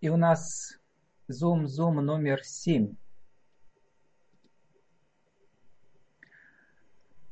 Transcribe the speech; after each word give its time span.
И 0.00 0.08
у 0.10 0.16
нас 0.16 0.78
Zoom 1.28 1.66
номер 2.00 2.44
7. 2.44 2.94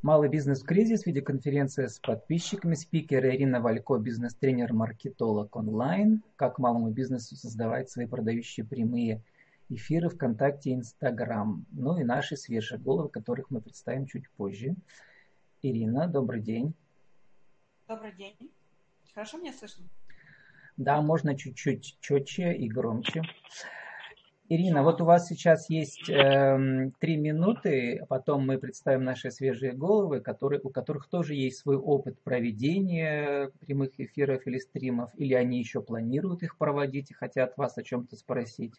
Малый 0.02 0.28
бизнес-кризис, 0.28 1.06
видеоконференция 1.06 1.86
с 1.86 2.00
подписчиками, 2.00 2.74
спикер 2.74 3.24
Ирина 3.24 3.60
Валько, 3.60 3.98
бизнес-тренер, 3.98 4.72
маркетолог 4.72 5.54
онлайн, 5.54 6.24
как 6.34 6.58
малому 6.58 6.90
бизнесу 6.90 7.36
создавать 7.36 7.88
свои 7.88 8.06
продающие 8.06 8.66
прямые 8.66 9.22
эфиры 9.68 10.08
ВКонтакте 10.08 10.70
и 10.70 10.74
Инстаграм. 10.74 11.64
Ну 11.70 12.00
и 12.00 12.02
наши 12.02 12.36
свежие 12.36 12.80
головы, 12.80 13.10
которых 13.10 13.48
мы 13.50 13.60
представим 13.60 14.06
чуть 14.06 14.28
позже. 14.30 14.74
Ирина, 15.62 16.08
добрый 16.08 16.42
день. 16.42 16.74
Добрый 17.86 18.12
день. 18.12 18.36
Хорошо 19.14 19.38
меня 19.38 19.52
слышно? 19.52 19.84
Да, 20.76 21.00
можно 21.00 21.36
чуть-чуть 21.36 21.96
четче 22.00 22.52
и 22.52 22.68
громче. 22.68 23.22
Ирина, 24.48 24.84
вот 24.84 25.00
у 25.00 25.04
вас 25.04 25.26
сейчас 25.26 25.68
есть 25.70 26.08
э, 26.08 26.90
три 27.00 27.16
минуты, 27.16 27.96
а 27.96 28.06
потом 28.06 28.46
мы 28.46 28.58
представим 28.58 29.02
наши 29.02 29.32
свежие 29.32 29.72
головы, 29.72 30.20
которые, 30.20 30.60
у 30.62 30.68
которых 30.68 31.08
тоже 31.08 31.34
есть 31.34 31.58
свой 31.58 31.76
опыт 31.76 32.20
проведения 32.22 33.50
прямых 33.60 33.98
эфиров 33.98 34.46
или 34.46 34.58
стримов, 34.58 35.10
или 35.16 35.34
они 35.34 35.58
еще 35.58 35.82
планируют 35.82 36.44
их 36.44 36.58
проводить 36.58 37.10
и 37.10 37.14
хотят 37.14 37.56
вас 37.56 37.76
о 37.76 37.82
чем-то 37.82 38.14
спросить. 38.14 38.74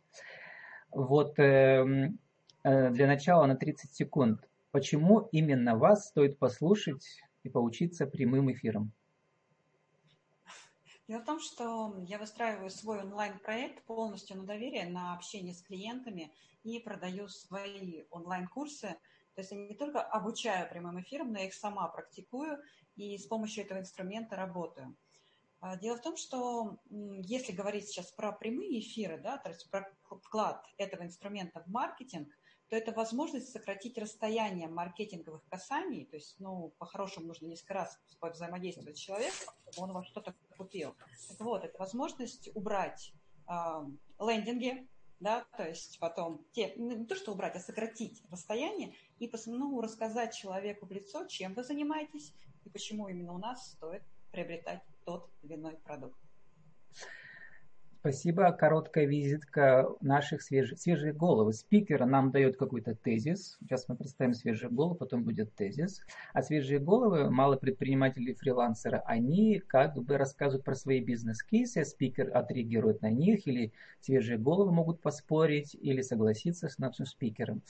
Вот 0.92 1.38
э, 1.38 2.14
э, 2.64 2.90
для 2.92 3.08
начала 3.08 3.46
на 3.46 3.58
30 3.58 3.94
секунд. 3.94 4.48
Почему 4.72 5.28
именно 5.34 5.76
вас 5.76 6.08
стоит 6.08 6.38
послушать 6.38 7.24
и 7.44 7.50
поучиться 7.50 8.06
прямым 8.06 8.54
эфирам? 8.54 8.94
Дело 11.08 11.22
в 11.22 11.26
том, 11.26 11.40
что 11.40 11.96
я 12.06 12.20
выстраиваю 12.20 12.70
свой 12.70 13.00
онлайн-проект 13.00 13.86
полностью 13.86 14.38
на 14.38 14.44
доверие, 14.44 14.90
на 14.90 15.14
общение 15.14 15.54
с 15.54 15.62
клиентами 15.62 16.34
и 16.64 16.80
продаю 16.80 17.30
свои 17.30 18.04
онлайн-курсы. 18.10 18.98
То 19.34 19.42
есть 19.42 19.52
я 19.52 19.58
не 19.58 19.76
только 19.76 20.02
обучаю 20.02 20.70
прямым 20.70 21.00
эфиром, 21.02 21.32
но 21.32 21.40
я 21.40 21.46
их 21.46 21.54
сама 21.54 21.88
практикую 21.88 22.62
и 22.98 23.18
с 23.18 23.26
помощью 23.26 23.64
этого 23.64 23.80
инструмента 23.80 24.36
работаю. 24.36 24.98
А, 25.62 25.78
дело 25.78 25.98
в 25.98 26.02
том, 26.02 26.18
что 26.18 26.78
если 26.90 27.54
говорить 27.54 27.88
сейчас 27.88 28.12
про 28.12 28.34
прямые 28.34 28.82
эфиры, 28.82 29.18
да, 29.18 29.38
то 29.38 29.50
есть 29.50 29.70
про 29.72 29.90
вклад 30.10 30.66
этого 30.78 31.04
инструмента 31.04 31.62
в 31.62 31.68
маркетинг– 31.68 32.28
то 32.70 32.76
это 32.76 32.92
возможность 32.92 33.52
сократить 33.52 33.98
расстояние 33.98 34.68
маркетинговых 34.68 35.42
касаний, 35.48 36.06
то 36.06 36.18
есть, 36.18 36.36
ну, 36.40 36.74
по-хорошему 36.78 37.28
нужно 37.28 37.48
несколько 37.48 37.76
раз 37.76 38.00
взаимодействовать 38.22 38.98
с 38.98 39.02
человеком, 39.02 39.54
он 39.78 39.94
вам 39.94 40.04
что-то 40.04 40.36
купил. 40.58 40.96
Так 41.30 41.40
вот, 41.40 41.64
это 41.64 41.78
возможность 41.78 42.50
убрать 42.56 43.14
э, 43.48 43.54
лендинги, 44.20 44.88
да, 45.20 45.46
то 45.56 45.68
есть 45.68 45.98
потом 46.00 46.46
те, 46.52 46.74
ну, 46.76 46.96
не 46.96 47.06
то, 47.06 47.16
что 47.16 47.32
убрать, 47.32 47.56
а 47.56 47.60
сократить 47.60 48.22
расстояние 48.30 48.94
и 49.20 49.32
ну, 49.48 49.82
рассказать 49.82 50.36
человеку 50.36 50.86
в 50.86 50.92
лицо, 50.92 51.26
чем 51.26 51.54
вы 51.54 51.64
занимаетесь 51.64 52.34
и 52.66 52.70
почему 52.70 53.08
именно 53.08 53.34
у 53.34 53.38
нас 53.38 53.72
стоит 53.72 54.04
приобретать 54.32 54.82
тот 55.06 55.30
или 55.42 55.56
иной 55.56 55.78
продукт. 55.78 56.20
Спасибо. 58.08 58.54
Короткая 58.54 59.06
визитка 59.06 59.86
наших 60.00 60.42
свежих, 60.42 60.80
свежие 60.80 61.12
головы. 61.12 61.52
Спикер 61.52 62.06
нам 62.06 62.32
дает 62.32 62.56
какой-то 62.56 62.96
тезис. 62.96 63.58
Сейчас 63.60 63.90
мы 63.90 63.98
представим 63.98 64.34
свежие 64.34 64.70
головы, 64.70 64.96
потом 64.96 65.26
будет 65.26 65.54
тезис. 65.56 66.02
А 66.32 66.42
свежие 66.42 66.80
головы, 66.80 67.30
малые 67.30 67.60
предприниматели 67.60 68.32
фрилансеры, 68.32 69.02
они 69.06 69.60
как 69.60 70.02
бы 70.02 70.18
рассказывают 70.18 70.64
про 70.64 70.74
свои 70.74 71.02
бизнес-кейсы, 71.02 71.84
спикер 71.84 72.32
отреагирует 72.34 73.02
на 73.02 73.10
них, 73.10 73.46
или 73.46 73.74
свежие 74.00 74.38
головы 74.38 74.72
могут 74.72 75.02
поспорить, 75.02 75.76
или 75.76 76.02
согласиться 76.02 76.70
с 76.70 76.78
нашим 76.78 77.06
спикером. 77.06 77.62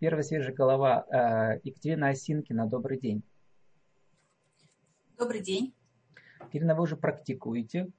Первая 0.00 0.24
свежая 0.24 0.56
голова 0.56 1.06
э, 1.08 1.60
Екатерина 1.62 2.08
Осинкина. 2.08 2.66
Добрый 2.66 2.98
день. 2.98 3.22
Добрый 5.16 5.40
день. 5.40 5.72
Екатерина, 6.40 6.74
вы 6.74 6.82
уже 6.82 6.96
практикуете 6.96 7.92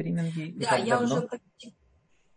стриминги? 0.00 0.54
Да, 0.58 0.76
я 0.76 0.98
давно? 0.98 1.16
уже 1.16 1.28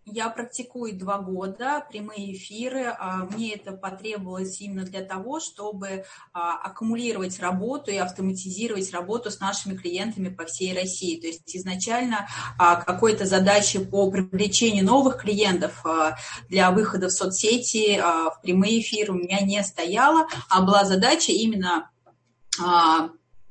я 0.06 0.29
практикую 0.29 0.97
два 0.97 1.19
года 1.19 1.85
прямые 1.90 2.34
эфиры. 2.34 2.94
А, 3.00 3.25
мне 3.25 3.53
это 3.53 3.72
потребовалось 3.72 4.59
именно 4.59 4.84
для 4.84 5.01
того, 5.01 5.40
чтобы 5.40 6.03
а, 6.34 6.57
аккумулировать 6.57 7.40
работу 7.40 7.90
и 7.90 7.96
автоматизировать 7.96 8.91
работу 8.91 9.31
с 9.31 9.40
нашими 9.40 9.78
клиентами 9.78 10.28
по 10.28 10.46
всей 10.46 10.75
России. 10.75 11.19
То 11.19 11.28
есть 11.28 11.56
изначально 11.56 12.28
а, 12.59 12.75
какой-то 12.75 13.25
задачи 13.25 13.80
по 13.80 14.12
привлечению 14.12 14.85
новых 14.85 15.22
клиентов 15.22 15.84
для 16.50 16.72
выхода 16.72 17.07
в 17.07 17.12
соцсети, 17.12 17.97
в 18.00 18.41
прямые 18.41 18.81
эфиры 18.81 19.13
у 19.13 19.16
меня 19.16 19.40
не 19.40 19.63
стояло, 19.63 20.28
а 20.50 20.62
была 20.62 20.84
задача 20.84 21.31
именно 21.31 21.90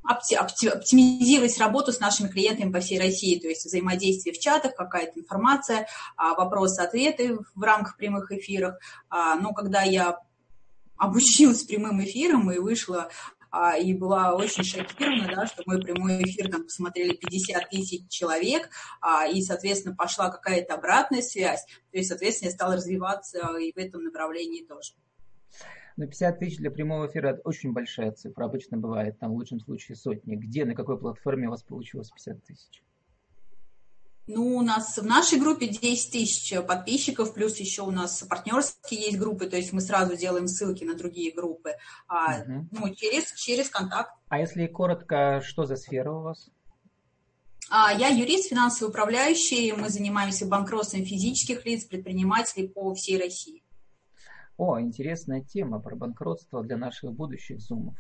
оптимизировать 0.05 1.59
работу 1.59 1.93
с 1.93 2.01
нашими 2.01 2.29
клиентами 2.29 2.73
по 2.73 2.81
всей 2.81 2.99
России, 2.99 3.39
то 3.39 3.49
есть 3.49 3.65
взаимодействие 3.65 4.35
в 4.35 4.39
чатах, 4.39 4.75
какая-то 4.75 5.21
информация, 5.21 5.87
а, 6.17 6.35
вопросы-ответы 6.35 7.39
в 7.55 7.63
рамках 7.63 7.97
прямых 7.97 8.31
эфиров. 8.33 8.77
А, 9.09 9.37
но 9.37 9.53
когда 9.53 9.83
я 9.83 10.19
обучилась 10.97 11.63
прямым 11.67 12.03
эфирам 12.03 12.51
и 12.51 12.59
вышла 12.59 13.09
а, 13.51 13.77
и 13.77 13.95
была 13.95 14.35
очень 14.35 14.65
шокирована, 14.65 15.35
да, 15.35 15.47
что 15.47 15.63
мой 15.67 15.81
прямой 15.81 16.23
эфир 16.23 16.51
там 16.51 16.65
посмотрели 16.65 17.15
50 17.15 17.71
тысяч 17.71 18.09
человек, 18.09 18.71
и, 19.31 19.43
соответственно, 19.43 19.95
пошла 19.95 20.31
какая-то 20.31 20.75
обратная 20.75 21.21
связь, 21.21 21.63
то 21.91 21.99
есть, 21.99 22.09
соответственно, 22.09 22.49
я 22.49 22.55
стала 22.55 22.77
развиваться 22.77 23.59
и 23.59 23.73
в 23.73 23.77
этом 23.77 24.05
направлении 24.05 24.65
тоже. 24.65 24.95
Но 25.97 26.07
50 26.07 26.39
тысяч 26.39 26.57
для 26.57 26.71
прямого 26.71 27.07
эфира 27.07 27.29
это 27.29 27.41
очень 27.45 27.73
большая 27.73 28.13
цифра. 28.13 28.45
Обычно 28.45 28.79
бывает 28.79 29.19
там 29.19 29.33
в 29.33 29.35
лучшем 29.35 29.61
случае 29.61 29.97
сотни. 29.97 30.37
Где, 30.37 30.65
на 30.65 30.75
какой 30.75 30.99
платформе 30.99 31.49
у 31.49 31.51
вас 31.51 31.63
получилось 31.63 32.11
50 32.11 32.45
тысяч? 32.45 32.83
Ну, 34.29 34.57
у 34.57 34.63
нас 34.63 34.97
в 34.97 35.05
нашей 35.05 35.39
группе 35.39 35.67
10 35.67 36.13
тысяч 36.13 36.55
подписчиков, 36.65 37.35
плюс 37.35 37.57
еще 37.59 37.83
у 37.83 37.91
нас 37.91 38.23
партнерские 38.23 39.01
есть 39.01 39.19
группы, 39.19 39.47
то 39.47 39.57
есть 39.57 39.73
мы 39.73 39.81
сразу 39.81 40.17
делаем 40.17 40.47
ссылки 40.47 40.85
на 40.85 40.95
другие 40.95 41.33
группы, 41.33 41.73
а, 42.07 42.41
угу. 42.41 42.69
ну, 42.71 42.95
через, 42.95 43.33
через 43.33 43.69
контакт. 43.69 44.13
А 44.29 44.39
если 44.39 44.69
коротко, 44.69 45.43
что 45.45 45.67
за 45.67 45.75
сфера 45.75 46.13
у 46.13 46.23
вас? 46.23 46.49
А, 47.69 47.93
я 47.93 48.09
юрист, 48.09 48.51
финансовый 48.51 48.91
управляющий, 48.91 49.73
мы 49.73 49.89
занимаемся 49.89 50.47
банкротством 50.47 51.05
физических 51.05 51.67
лиц, 51.67 51.85
предпринимателей 51.85 52.69
по 52.69 52.95
всей 52.95 53.21
России. 53.21 53.62
О, 54.57 54.81
интересная 54.81 55.41
тема 55.41 55.81
про 55.81 55.97
банкротство 55.97 56.63
для 56.63 56.77
наших 56.77 57.13
будущих 57.13 57.61
зумов. 57.61 57.95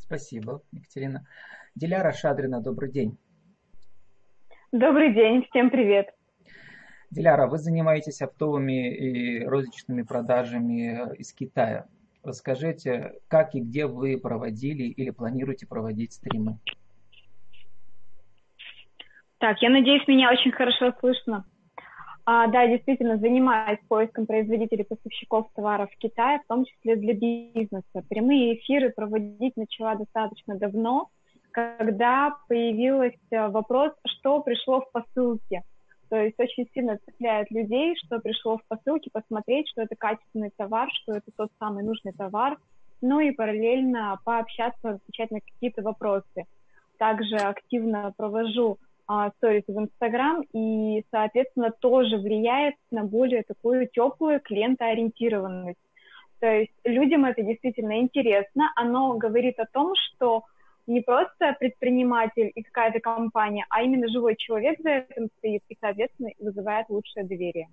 Спасибо, 0.00 0.62
Екатерина. 0.72 1.26
Диляра 1.74 2.12
Шадрина, 2.12 2.60
добрый 2.60 2.90
день. 2.90 3.18
Добрый 4.72 5.12
день, 5.14 5.46
всем 5.50 5.70
привет. 5.70 6.08
Диляра, 7.10 7.46
вы 7.46 7.58
занимаетесь 7.58 8.22
оптовыми 8.22 8.94
и 8.94 9.44
розничными 9.44 10.02
продажами 10.02 11.16
из 11.16 11.32
Китая. 11.32 11.86
Расскажите, 12.22 13.12
как 13.28 13.54
и 13.54 13.60
где 13.60 13.86
вы 13.86 14.18
проводили 14.18 14.84
или 14.84 15.10
планируете 15.10 15.66
проводить 15.66 16.12
стримы? 16.12 16.58
Так, 19.38 19.60
я 19.62 19.70
надеюсь, 19.70 20.06
меня 20.08 20.30
очень 20.30 20.50
хорошо 20.50 20.92
слышно. 20.98 21.44
А, 22.28 22.48
да, 22.48 22.66
действительно, 22.66 23.18
занимаюсь 23.18 23.78
поиском 23.86 24.26
производителей 24.26 24.84
поставщиков 24.84 25.46
товаров 25.54 25.88
в 25.92 25.98
Китае, 25.98 26.40
в 26.40 26.48
том 26.48 26.64
числе 26.64 26.96
для 26.96 27.14
бизнеса. 27.14 28.02
Прямые 28.08 28.56
эфиры 28.56 28.90
проводить 28.90 29.56
начала 29.56 29.94
достаточно 29.94 30.56
давно, 30.56 31.08
когда 31.52 32.36
появился 32.48 33.16
э, 33.30 33.48
вопрос, 33.48 33.92
что 34.06 34.40
пришло 34.40 34.80
в 34.80 34.90
посылке. 34.90 35.62
То 36.08 36.16
есть 36.16 36.34
очень 36.38 36.68
сильно 36.74 36.98
цепляет 36.98 37.48
людей, 37.52 37.94
что 38.04 38.18
пришло 38.18 38.58
в 38.58 38.64
посылке, 38.66 39.08
посмотреть, 39.12 39.68
что 39.68 39.82
это 39.82 39.94
качественный 39.94 40.50
товар, 40.56 40.88
что 40.92 41.12
это 41.12 41.30
тот 41.36 41.50
самый 41.60 41.84
нужный 41.84 42.12
товар, 42.12 42.58
ну 43.02 43.20
и 43.20 43.30
параллельно 43.30 44.18
пообщаться, 44.24 44.90
отвечать 44.90 45.30
на 45.30 45.40
какие-то 45.40 45.82
вопросы. 45.82 46.44
Также 46.98 47.36
активно 47.36 48.12
провожу 48.16 48.78
сторис 49.36 49.64
в 49.66 49.78
Инстаграм 49.78 50.42
и, 50.52 51.04
соответственно, 51.10 51.70
тоже 51.70 52.16
влияет 52.18 52.74
на 52.90 53.04
более 53.04 53.42
такую 53.42 53.88
теплую 53.88 54.40
клиентоориентированность. 54.40 55.78
То 56.40 56.46
есть 56.46 56.72
людям 56.84 57.24
это 57.24 57.42
действительно 57.42 58.00
интересно, 58.00 58.70
оно 58.76 59.16
говорит 59.16 59.58
о 59.58 59.66
том, 59.66 59.94
что 59.94 60.44
не 60.86 61.00
просто 61.00 61.56
предприниматель 61.58 62.52
и 62.54 62.62
какая-то 62.62 63.00
компания, 63.00 63.66
а 63.70 63.82
именно 63.82 64.08
живой 64.08 64.36
человек 64.36 64.78
за 64.82 64.90
этим 64.90 65.28
стоит 65.38 65.62
и, 65.68 65.76
соответственно, 65.80 66.30
вызывает 66.38 66.88
лучшее 66.88 67.24
доверие. 67.24 67.68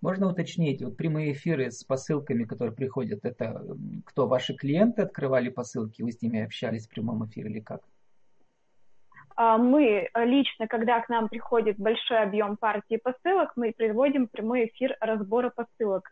Можно 0.00 0.28
уточнить, 0.30 0.82
вот 0.82 0.96
прямые 0.96 1.32
эфиры 1.32 1.70
с 1.70 1.84
посылками, 1.84 2.44
которые 2.44 2.74
приходят, 2.74 3.24
это 3.24 3.62
кто, 4.06 4.26
ваши 4.26 4.54
клиенты 4.54 5.02
открывали 5.02 5.50
посылки, 5.50 6.02
вы 6.02 6.12
с 6.12 6.22
ними 6.22 6.42
общались 6.42 6.86
в 6.86 6.90
прямом 6.90 7.26
эфире 7.26 7.50
или 7.50 7.60
как? 7.60 7.82
А, 9.40 9.56
мы 9.56 10.10
лично, 10.16 10.68
когда 10.68 11.00
к 11.00 11.08
нам 11.08 11.30
приходит 11.30 11.78
большой 11.78 12.18
объем 12.18 12.58
партии 12.58 13.00
посылок, 13.02 13.52
мы 13.56 13.72
производим 13.72 14.28
прямой 14.28 14.66
эфир 14.66 14.94
разбора 15.00 15.48
посылок. 15.48 16.10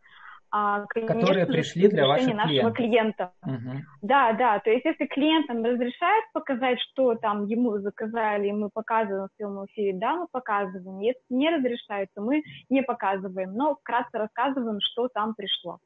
А, 0.51 0.87
конечно, 0.87 1.21
которые 1.21 1.45
пришли 1.45 1.89
для 1.89 2.07
ваших 2.07 2.35
нашего 2.35 2.73
клиента. 2.73 3.33
Угу. 3.43 3.83
Да, 4.01 4.33
да, 4.33 4.61
то 4.61 4.71
есть 4.71 4.87
если 4.87 5.05
клиентам 5.05 5.63
разрешают 5.63 6.25
показать, 6.33 6.79
что 6.81 7.17
там 7.17 7.45
ему 7.45 7.77
заказали, 7.81 8.49
и 8.49 8.53
мы 8.53 8.71
показываем 8.71 9.29
в 9.29 9.37
прямом 9.37 9.67
эфире, 9.67 9.99
да, 9.99 10.15
мы 10.15 10.27
показываем. 10.33 10.99
Если 11.01 11.21
не 11.29 11.51
разрешают, 11.51 12.09
то 12.15 12.23
мы 12.23 12.43
не 12.71 12.83
показываем, 12.83 13.53
но 13.53 13.75
вкратце 13.75 14.17
рассказываем, 14.17 14.79
что 14.81 15.09
там 15.09 15.35
пришло. 15.35 15.81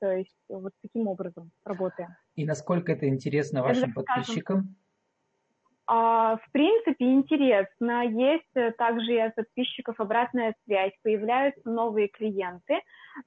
То 0.00 0.10
есть 0.10 0.34
вот 0.48 0.72
таким 0.82 1.06
образом 1.06 1.52
работаем. 1.64 2.10
И 2.34 2.44
насколько 2.44 2.90
это 2.90 3.06
интересно 3.06 3.62
вашим 3.62 3.92
это, 3.92 4.02
подписчикам? 4.02 4.58
А, 4.58 4.87
в 5.88 6.52
принципе, 6.52 7.06
интересно. 7.12 8.04
Есть 8.06 8.44
э, 8.54 8.72
также 8.72 9.14
и 9.14 9.18
от 9.18 9.34
подписчиков 9.34 9.98
обратная 9.98 10.54
связь. 10.64 10.92
Появляются 11.02 11.68
новые 11.68 12.08
клиенты. 12.08 12.80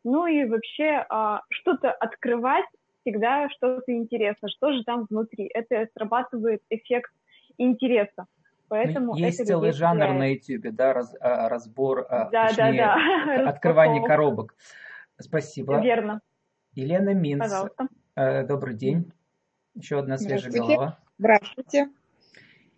Ну 0.03 0.27
и 0.27 0.45
вообще 0.45 1.03
а, 1.09 1.41
что-то 1.49 1.91
открывать 1.91 2.65
всегда 3.01 3.49
что-то 3.49 3.91
интересно. 3.91 4.47
Что 4.49 4.73
же 4.73 4.83
там 4.83 5.07
внутри? 5.09 5.49
Это 5.51 5.87
срабатывает 5.97 6.61
эффект 6.69 7.11
интереса. 7.57 8.27
Поэтому 8.67 9.15
Есть 9.15 9.45
целый 9.45 9.71
жанр 9.71 10.13
на 10.13 10.31
YouTube, 10.31 10.73
да, 10.73 10.93
раз, 10.93 11.15
а, 11.19 11.49
разбор, 11.49 12.05
да, 12.09 12.29
точнее, 12.47 12.73
да, 12.77 12.97
да. 13.25 13.49
открывание 13.49 14.05
коробок. 14.05 14.55
Спасибо. 15.19 15.81
Верно. 15.81 16.21
Елена 16.73 17.13
Минц. 17.13 17.41
Пожалуйста. 17.41 17.87
Э, 18.15 18.45
добрый 18.45 18.75
день. 18.75 19.11
Еще 19.73 19.99
одна 19.99 20.17
свежая 20.17 20.51
голова. 20.51 20.99
Здравствуйте. 21.17 21.89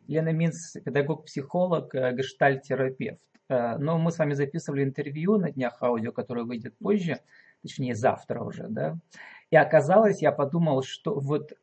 Елена 0.08 0.32
Минц, 0.32 0.74
педагог-психолог, 0.74 1.94
э, 1.96 2.14
гештальтерапевт. 2.16 3.20
Э, 3.50 3.78
но 3.78 3.98
мы 3.98 4.12
с 4.12 4.18
вами 4.18 4.34
записывали 4.34 4.84
интервью 4.84 5.38
на 5.38 5.52
днях 5.52 5.82
аудио, 5.82 6.12
которое 6.12 6.46
выйдет 6.46 6.78
позже, 6.78 7.20
точнее 7.62 7.96
завтра 7.96 8.42
уже, 8.42 8.68
да. 8.70 8.96
И 9.50 9.56
оказалось, 9.56 10.22
я 10.22 10.32
подумал, 10.32 10.84
что 10.84 11.20
вот 11.20 11.54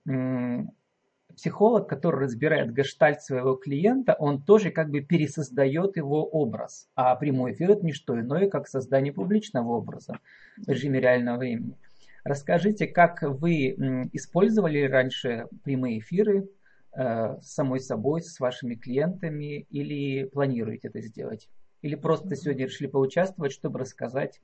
психолог, 1.37 1.88
который 1.88 2.25
разбирает 2.25 2.75
гештальт 2.75 3.22
своего 3.22 3.54
клиента, 3.54 4.14
он 4.19 4.43
тоже 4.43 4.70
как 4.70 4.90
бы 4.90 5.00
пересоздает 5.00 5.96
его 5.96 6.25
образ. 6.25 6.88
А 6.94 7.14
прямой 7.16 7.52
эфир– 7.52 7.70
это 7.72 7.84
не 7.84 7.93
что 7.93 8.19
иное, 8.19 8.48
как 8.48 8.69
создание 8.69 9.12
публичного 9.12 9.72
образа 9.72 10.19
в 10.56 10.69
режиме 10.69 11.00
реального 11.00 11.38
времени. 11.38 11.76
Расскажите, 12.25 12.86
как 12.86 13.22
вы 13.22 13.69
использовали 14.12 14.82
раньше 14.82 15.46
прямые 15.64 16.00
эфиры 16.00 16.48
с 16.92 17.38
самой 17.42 17.81
собой, 17.81 18.22
с 18.22 18.40
вашими 18.40 18.75
клиентами, 18.75 19.66
или 19.70 20.25
планируете 20.25 20.88
это 20.88 21.00
сделать? 21.00 21.48
Или 21.82 21.94
просто 21.94 22.37
сегодня 22.37 22.66
решили 22.66 22.88
поучаствовать, 22.88 23.52
чтобы 23.52 23.78
рассказать 23.78 24.40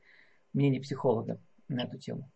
мнение 0.52 0.80
психолога 0.80 1.40
на 1.68 1.84
эту 1.84 1.98
тему? 1.98 2.30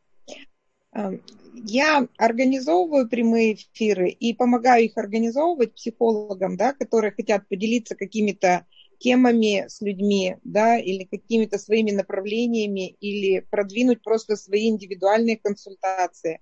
Эм, 0.93 1.23
я 1.55 2.09
организовываю 2.19 3.09
прямые 3.09 3.55
эфиры 3.55 4.11
и 4.11 4.35
помогаю 4.35 4.85
их 4.85 4.97
организовывать 4.97 5.75
психологам, 5.75 6.57
да, 6.57 6.73
которые 6.73 7.13
хотят 7.13 7.49
поделиться 7.49 7.95
какими-то 7.95 8.67
темами 8.99 9.67
с 9.69 9.81
людьми, 9.81 10.37
да, 10.45 10.79
или 10.79 11.05
какими-то 11.05 11.59
своими 11.59 11.93
направлениями, 11.93 12.91
или 13.01 13.41
продвинуть 13.41 14.03
просто 14.03 14.37
свои 14.37 14.69
индивидуальные 14.69 15.39
консультации. 15.39 16.41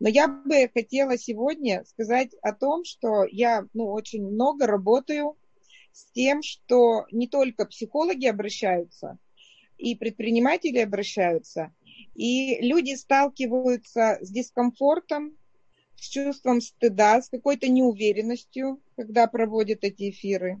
Но 0.00 0.08
я 0.08 0.28
бы 0.28 0.70
хотела 0.72 1.18
сегодня 1.18 1.84
сказать 1.84 2.30
о 2.42 2.52
том, 2.52 2.84
что 2.84 3.24
я 3.24 3.66
ну, 3.74 3.90
очень 3.90 4.24
много 4.24 4.66
работаю 4.66 5.36
с 5.92 6.04
тем, 6.12 6.42
что 6.42 7.06
не 7.10 7.26
только 7.26 7.66
психологи 7.66 8.26
обращаются, 8.26 9.18
и 9.76 9.94
предприниматели 9.96 10.78
обращаются, 10.78 11.72
и 12.14 12.60
люди 12.60 12.94
сталкиваются 12.94 14.18
с 14.20 14.30
дискомфортом, 14.30 15.36
с 15.96 16.08
чувством 16.08 16.60
стыда, 16.60 17.22
с 17.22 17.28
какой-то 17.28 17.68
неуверенностью, 17.68 18.80
когда 18.96 19.26
проводят 19.26 19.82
эти 19.82 20.10
эфиры. 20.10 20.60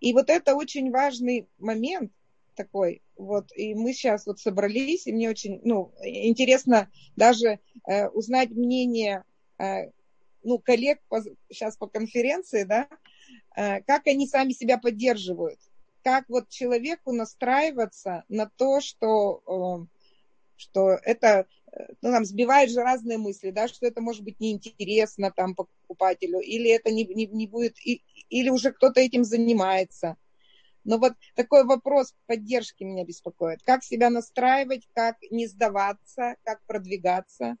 И 0.00 0.12
вот 0.12 0.28
это 0.28 0.54
очень 0.54 0.90
важный 0.90 1.48
момент 1.58 2.12
такой. 2.54 3.02
Вот, 3.20 3.52
и 3.54 3.74
мы 3.74 3.92
сейчас 3.92 4.24
вот 4.24 4.40
собрались, 4.40 5.06
и 5.06 5.12
мне 5.12 5.28
очень, 5.28 5.60
ну, 5.62 5.92
интересно 6.02 6.90
даже 7.16 7.60
э, 7.86 8.08
узнать 8.08 8.48
мнение, 8.48 9.24
э, 9.58 9.90
ну, 10.42 10.58
коллег 10.58 11.00
по, 11.10 11.22
сейчас 11.50 11.76
по 11.76 11.86
конференции, 11.86 12.62
да, 12.62 12.88
э, 13.56 13.82
как 13.82 14.06
они 14.06 14.26
сами 14.26 14.52
себя 14.52 14.78
поддерживают, 14.78 15.60
как 16.02 16.30
вот 16.30 16.48
человеку 16.48 17.12
настраиваться 17.12 18.24
на 18.30 18.50
то, 18.56 18.80
что, 18.80 19.42
э, 19.46 19.86
что 20.56 20.92
это 21.02 21.46
ну, 22.00 22.10
нам 22.10 22.24
сбивают 22.24 22.70
же 22.70 22.80
разные 22.80 23.18
мысли, 23.18 23.50
да, 23.50 23.68
что 23.68 23.86
это 23.86 24.00
может 24.00 24.24
быть 24.24 24.40
неинтересно 24.40 25.30
там 25.30 25.54
покупателю, 25.54 26.40
или 26.40 26.70
это 26.70 26.90
не, 26.90 27.04
не, 27.04 27.26
не 27.26 27.46
будет, 27.46 27.76
и, 27.84 28.02
или 28.30 28.48
уже 28.48 28.72
кто-то 28.72 28.98
этим 28.98 29.24
занимается. 29.24 30.16
Но 30.84 30.98
вот 30.98 31.14
такой 31.34 31.64
вопрос 31.64 32.14
поддержки 32.26 32.84
меня 32.84 33.04
беспокоит. 33.04 33.62
Как 33.64 33.82
себя 33.84 34.10
настраивать, 34.10 34.88
как 34.94 35.16
не 35.30 35.46
сдаваться, 35.46 36.36
как 36.44 36.60
продвигаться 36.66 37.56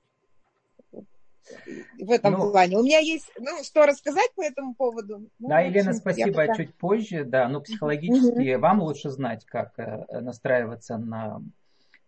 в 1.98 2.10
этом 2.10 2.34
ну, 2.34 2.50
плане. 2.52 2.78
У 2.78 2.82
меня 2.82 2.98
есть, 2.98 3.30
ну, 3.38 3.64
что 3.64 3.84
рассказать 3.84 4.32
по 4.36 4.42
этому 4.42 4.74
поводу. 4.74 5.30
Ну, 5.38 5.48
да, 5.48 5.58
общем, 5.58 5.70
Елена, 5.72 5.92
спасибо. 5.94 6.44
Я... 6.44 6.54
Чуть 6.54 6.74
позже, 6.74 7.24
да, 7.24 7.48
ну, 7.48 7.60
психологически 7.60 8.54
угу. 8.54 8.62
вам 8.62 8.82
лучше 8.82 9.10
знать, 9.10 9.44
как 9.46 9.78
э, 9.78 10.20
настраиваться 10.20 10.98
на 10.98 11.42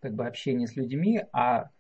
как 0.01 0.15
бы 0.15 0.27
общение 0.27 0.69
с 0.69 0.77
людьми, 0.77 1.23
а 1.33 1.71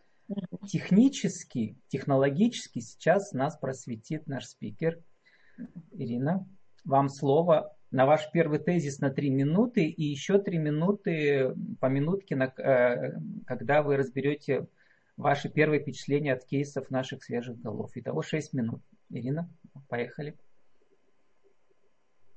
Технически, 0.67 1.76
технологически 1.88 2.78
сейчас 2.78 3.32
нас 3.32 3.56
просветит 3.56 4.26
наш 4.26 4.46
спикер. 4.46 4.99
Ирина, 5.93 6.46
вам 6.85 7.08
слово 7.08 7.76
на 7.93 8.06
ваш 8.06 8.31
первый 8.33 8.59
тезис 8.59 9.00
на 9.00 9.11
три 9.11 9.31
минуты 9.31 9.85
и 9.85 10.03
еще 10.03 10.39
три 10.39 10.59
минуты 10.59 11.55
по 11.79 11.87
минутке, 11.87 12.37
на, 12.37 12.44
э, 12.44 13.12
когда 13.47 13.83
вы 13.83 13.99
разберете 13.99 14.67
ваши 15.19 15.50
первые 15.50 15.81
впечатления 15.81 16.33
от 16.33 16.47
кейсов 16.47 16.91
наших 16.91 17.23
свежих 17.23 17.61
голов. 17.61 17.91
Итого 17.94 18.23
шесть 18.23 18.55
минут. 18.55 18.83
Ирина, 19.11 19.49
поехали. 19.89 20.39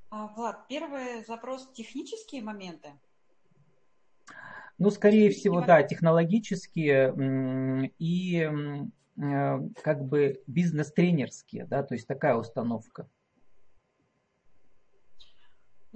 А, 0.09 0.27
Влад, 0.27 0.67
первый 0.67 1.23
запрос 1.25 1.71
технические 1.71 2.43
моменты. 2.43 2.89
Ну, 4.77 4.89
скорее 4.89 5.29
всего, 5.29 5.61
да, 5.61 5.83
технологические 5.83 7.93
и 7.97 8.49
э, 9.17 9.59
как 9.81 10.03
бы 10.03 10.43
бизнес-тренерские, 10.47 11.65
да, 11.65 11.81
то 11.81 11.95
есть 11.95 12.07
такая 12.07 12.35
установка. 12.35 13.07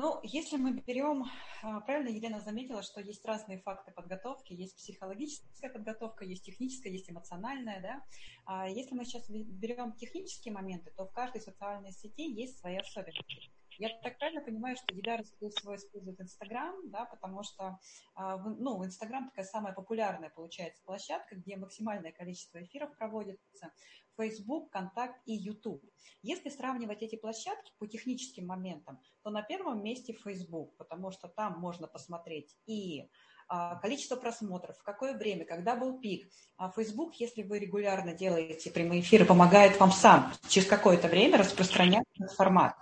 Ну, 0.02 0.18
если 0.24 0.56
мы 0.56 0.72
берем, 0.88 1.26
а, 1.62 1.82
правильно 1.82 2.08
Елена 2.08 2.40
заметила, 2.40 2.82
что 2.84 3.02
есть 3.02 3.26
разные 3.26 3.60
факты 3.60 3.92
подготовки, 3.92 4.54
есть 4.54 4.78
психологическая 4.78 5.70
подготовка, 5.70 6.24
есть 6.24 6.46
техническая, 6.46 6.94
есть 6.94 7.12
эмоциональная, 7.12 7.82
да. 7.82 8.06
А 8.46 8.70
если 8.70 8.96
мы 8.96 9.04
сейчас 9.04 9.30
берем 9.30 9.92
технические 9.92 10.54
моменты, 10.54 10.90
то 10.96 11.06
в 11.06 11.12
каждой 11.12 11.42
социальной 11.42 11.92
сети 11.92 12.32
есть 12.32 12.60
свои 12.60 12.78
особенности. 12.78 13.52
Я 13.78 13.90
так 14.02 14.18
правильно 14.20 14.42
понимаю, 14.42 14.78
что 14.78 14.96
Дидар 14.96 15.22
свой 15.60 15.76
использует 15.76 16.22
Инстаграм, 16.22 16.76
да, 16.86 17.04
потому 17.04 17.44
что 17.44 17.78
а, 18.16 18.38
ну, 18.38 18.86
Инстаграм 18.86 19.28
такая 19.28 19.44
самая 19.44 19.74
популярная, 19.74 20.30
получается, 20.30 20.82
площадка, 20.86 21.36
где 21.36 21.58
максимальное 21.58 22.14
количество 22.14 22.64
эфиров 22.64 22.98
проводится. 22.98 23.74
Facebook, 24.20 24.70
Контакт 24.70 25.16
и 25.26 25.34
YouTube. 25.34 25.82
Если 26.22 26.50
сравнивать 26.50 27.02
эти 27.02 27.16
площадки 27.16 27.72
по 27.80 27.88
техническим 27.88 28.48
моментам, 28.48 29.00
то 29.24 29.30
на 29.30 29.42
первом 29.42 29.82
месте 29.82 30.14
Facebook, 30.14 30.76
потому 30.76 31.12
что 31.12 31.30
там 31.30 31.58
можно 31.60 31.88
посмотреть 31.88 32.58
и 32.66 33.10
а, 33.48 33.78
количество 33.78 34.18
просмотров, 34.18 34.78
в 34.78 34.84
какое 34.84 35.18
время, 35.18 35.46
когда 35.46 35.76
был 35.76 36.00
пик. 36.00 36.30
А 36.58 36.70
Facebook, 36.70 37.16
если 37.16 37.44
вы 37.44 37.60
регулярно 37.60 38.14
делаете 38.14 38.70
прямые 38.70 39.02
эфиры, 39.02 39.26
помогает 39.26 39.80
вам 39.80 39.92
сам 39.92 40.34
через 40.50 40.68
какое-то 40.68 41.08
время 41.08 41.38
распространять 41.38 42.06
этот 42.20 42.34
формат. 42.34 42.76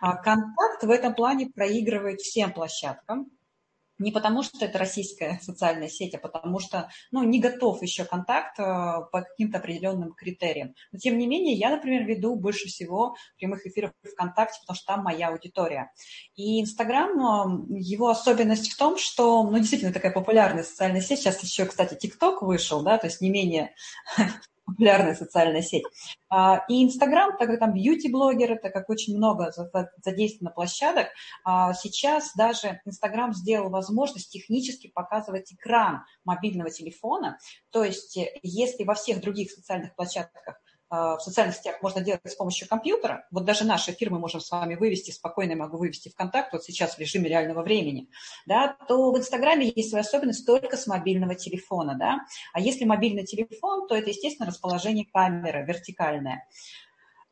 А 0.00 0.16
контакт 0.16 0.82
в 0.82 0.90
этом 0.90 1.14
плане 1.14 1.48
проигрывает 1.48 2.20
всем 2.20 2.52
площадкам, 2.52 3.30
не 4.02 4.12
потому, 4.12 4.42
что 4.42 4.64
это 4.64 4.78
российская 4.78 5.40
социальная 5.42 5.88
сеть, 5.88 6.14
а 6.14 6.18
потому 6.18 6.58
что 6.58 6.90
ну, 7.10 7.22
не 7.22 7.40
готов 7.40 7.82
еще 7.82 8.04
контакт 8.04 8.58
э, 8.58 8.62
по 8.62 9.22
каким-то 9.22 9.58
определенным 9.58 10.12
критериям. 10.12 10.74
Но 10.92 10.98
тем 10.98 11.18
не 11.18 11.26
менее, 11.26 11.54
я, 11.54 11.70
например, 11.70 12.04
веду 12.04 12.36
больше 12.36 12.68
всего 12.68 13.14
прямых 13.38 13.66
эфиров 13.66 13.92
ВКонтакте, 14.04 14.60
потому 14.60 14.76
что 14.76 14.86
там 14.86 15.04
моя 15.04 15.28
аудитория. 15.28 15.92
И 16.34 16.60
Инстаграм, 16.60 17.10
э, 17.10 17.78
его 17.78 18.08
особенность 18.08 18.70
в 18.70 18.76
том, 18.76 18.98
что, 18.98 19.42
ну, 19.44 19.58
действительно, 19.58 19.92
такая 19.92 20.12
популярная 20.12 20.64
социальная 20.64 21.00
сеть. 21.00 21.20
Сейчас 21.20 21.42
еще, 21.42 21.66
кстати, 21.66 21.94
ТикТок 21.94 22.42
вышел, 22.42 22.82
да, 22.82 22.98
то 22.98 23.06
есть 23.06 23.20
не 23.20 23.30
менее 23.30 23.74
популярная 24.64 25.14
социальная 25.14 25.62
сеть. 25.62 25.84
А, 26.28 26.64
и 26.68 26.84
Инстаграм, 26.84 27.36
так 27.38 27.48
как 27.48 27.58
там 27.58 27.74
бьюти-блогеры, 27.74 28.58
так 28.58 28.72
как 28.72 28.88
очень 28.88 29.16
много 29.16 29.52
задействовано 30.04 30.52
площадок, 30.52 31.08
а, 31.44 31.74
сейчас 31.74 32.32
даже 32.36 32.80
Инстаграм 32.84 33.32
сделал 33.32 33.70
возможность 33.70 34.30
технически 34.30 34.88
показывать 34.88 35.52
экран 35.52 36.04
мобильного 36.24 36.70
телефона. 36.70 37.38
То 37.70 37.84
есть 37.84 38.18
если 38.42 38.84
во 38.84 38.94
всех 38.94 39.20
других 39.20 39.50
социальных 39.50 39.94
площадках 39.94 40.60
в 40.92 41.20
социальных 41.20 41.56
сетях 41.56 41.80
можно 41.80 42.02
делать 42.02 42.20
с 42.24 42.34
помощью 42.34 42.68
компьютера. 42.68 43.26
Вот 43.30 43.46
даже 43.46 43.64
наши 43.64 43.92
фирмы 43.92 44.18
можем 44.18 44.40
с 44.40 44.50
вами 44.50 44.74
вывести, 44.74 45.10
спокойно 45.10 45.52
я 45.52 45.56
могу 45.56 45.78
вывести 45.78 46.10
в 46.10 46.14
контакт, 46.14 46.52
вот 46.52 46.64
сейчас 46.64 46.96
в 46.96 46.98
режиме 46.98 47.30
реального 47.30 47.62
времени, 47.62 48.08
да, 48.44 48.76
то 48.88 49.10
в 49.10 49.18
Инстаграме 49.18 49.72
есть 49.74 49.88
своя 49.88 50.02
особенность 50.02 50.46
только 50.46 50.76
с 50.76 50.86
мобильного 50.86 51.34
телефона, 51.34 51.96
да. 51.98 52.18
А 52.52 52.60
если 52.60 52.84
мобильный 52.84 53.24
телефон, 53.24 53.88
то 53.88 53.96
это, 53.96 54.10
естественно, 54.10 54.48
расположение 54.48 55.06
камеры 55.10 55.64
вертикальное. 55.64 56.46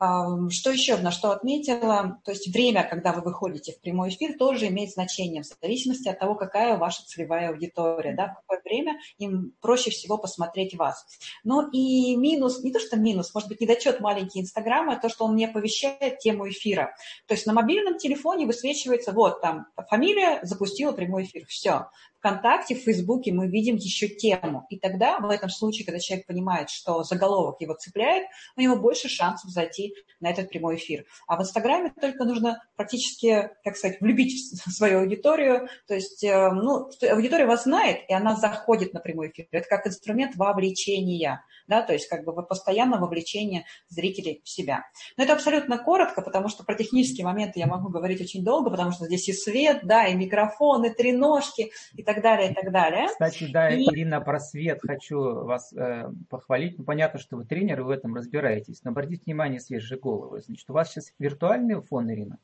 Что 0.01 0.71
еще, 0.71 0.97
на 0.97 1.11
что 1.11 1.31
отметила, 1.31 2.19
то 2.25 2.31
есть 2.31 2.49
время, 2.49 2.85
когда 2.89 3.13
вы 3.13 3.21
выходите 3.21 3.73
в 3.73 3.81
прямой 3.83 4.09
эфир, 4.09 4.39
тоже 4.39 4.69
имеет 4.69 4.93
значение 4.93 5.43
в 5.43 5.47
зависимости 5.47 6.09
от 6.09 6.19
того, 6.19 6.37
какая 6.37 6.79
ваша 6.79 7.05
целевая 7.05 7.51
аудитория, 7.51 8.15
да, 8.15 8.29
в 8.29 8.35
какое 8.37 8.63
время 8.65 8.99
им 9.19 9.53
проще 9.61 9.91
всего 9.91 10.17
посмотреть 10.17 10.75
вас. 10.75 11.05
Ну 11.45 11.69
и 11.69 12.17
минус, 12.17 12.63
не 12.63 12.73
то 12.73 12.81
что 12.81 12.97
минус, 12.97 13.35
может 13.35 13.51
быть, 13.51 13.61
недочет 13.61 14.01
маленький 14.01 14.41
Инстаграма, 14.41 14.99
то, 14.99 15.11
что 15.11 15.27
он 15.27 15.37
не 15.37 15.45
оповещает 15.45 16.19
тему 16.21 16.49
эфира. 16.49 16.95
То 17.27 17.35
есть 17.35 17.45
на 17.45 17.53
мобильном 17.53 17.99
телефоне 17.99 18.47
высвечивается, 18.47 19.13
вот 19.13 19.43
там 19.43 19.67
фамилия 19.91 20.41
запустила 20.45 20.93
прямой 20.93 21.25
эфир, 21.25 21.45
все. 21.47 21.91
ВКонтакте, 22.21 22.75
в 22.75 22.83
Фейсбуке 22.83 23.33
мы 23.33 23.49
видим 23.49 23.77
еще 23.77 24.09
тему. 24.09 24.67
И 24.69 24.79
тогда, 24.79 25.19
в 25.19 25.29
этом 25.31 25.49
случае, 25.49 25.87
когда 25.87 25.99
человек 25.99 26.27
понимает, 26.27 26.69
что 26.69 27.03
заголовок 27.03 27.61
его 27.61 27.75
цепляет, 27.75 28.27
у 28.57 28.61
него 28.61 28.77
больше 28.77 29.09
шансов 29.09 29.51
зайти 29.51 29.95
на 30.21 30.31
этот 30.31 30.51
прямой 30.51 30.77
эфир. 30.77 31.07
А 31.27 31.37
в 31.37 31.41
Инстаграме 31.41 31.93
только 31.99 32.25
нужно 32.25 32.63
практически, 32.77 33.51
как 33.65 33.77
сказать, 33.77 34.01
влюбить 34.01 34.35
в 34.65 34.71
свою 34.71 35.01
аудиторию. 35.01 35.69
То 35.87 35.95
есть, 35.95 36.23
э, 36.23 36.51
ну, 36.53 36.91
аудитория 37.11 37.47
вас 37.47 37.65
знает, 37.65 38.01
и 38.09 38.13
она 38.13 38.37
заходит 38.37 38.93
на 38.93 39.01
прямой 39.01 39.31
эфир. 39.31 39.47
Это 39.51 39.67
как 39.69 39.87
инструмент 39.87 40.37
вовлечения 40.37 41.43
да, 41.71 41.83
то 41.83 41.93
есть 41.95 42.09
как 42.09 42.25
бы 42.25 42.35
постоянно 42.43 42.99
вовлечение 42.99 43.65
зрителей 43.89 44.43
в 44.45 44.49
себя. 44.49 44.85
Но 45.17 45.25
это 45.25 45.33
абсолютно 45.33 45.79
коротко, 45.79 46.21
потому 46.21 46.49
что 46.49 46.65
про 46.65 46.75
технические 46.75 47.25
моменты 47.25 47.61
я 47.61 47.67
могу 47.67 47.89
говорить 47.89 48.21
очень 48.21 48.45
долго, 48.45 48.71
потому 48.71 48.91
что 48.91 49.07
здесь 49.07 49.29
и 49.29 49.33
свет, 49.33 49.81
да, 49.85 50.07
и 50.07 50.15
микрофон, 50.15 50.85
и 50.85 50.91
треножки, 50.91 51.71
и 51.95 52.03
так 52.03 52.23
далее, 52.23 52.51
и 52.51 52.55
так 52.55 52.73
далее. 52.73 53.07
Кстати, 53.07 53.49
да, 53.51 53.71
и... 53.71 53.85
Ирина, 53.85 54.21
про 54.21 54.41
свет 54.41 54.81
хочу 54.83 55.45
вас 55.45 55.73
э, 55.73 56.11
похвалить. 56.29 56.77
Ну, 56.79 56.85
понятно, 56.85 57.21
что 57.21 57.37
вы 57.37 57.45
тренер, 57.45 57.81
и 57.81 57.83
в 57.85 57.91
этом 57.91 58.15
разбираетесь, 58.15 58.83
но 58.83 58.91
обратите 58.91 59.23
внимание, 59.25 59.61
свежие 59.61 59.99
головы. 59.99 60.43
Значит, 60.43 60.69
у 60.69 60.73
вас 60.73 60.91
сейчас 60.91 61.13
виртуальный 61.19 61.81
фон, 61.81 62.11
Ирина? 62.11 62.39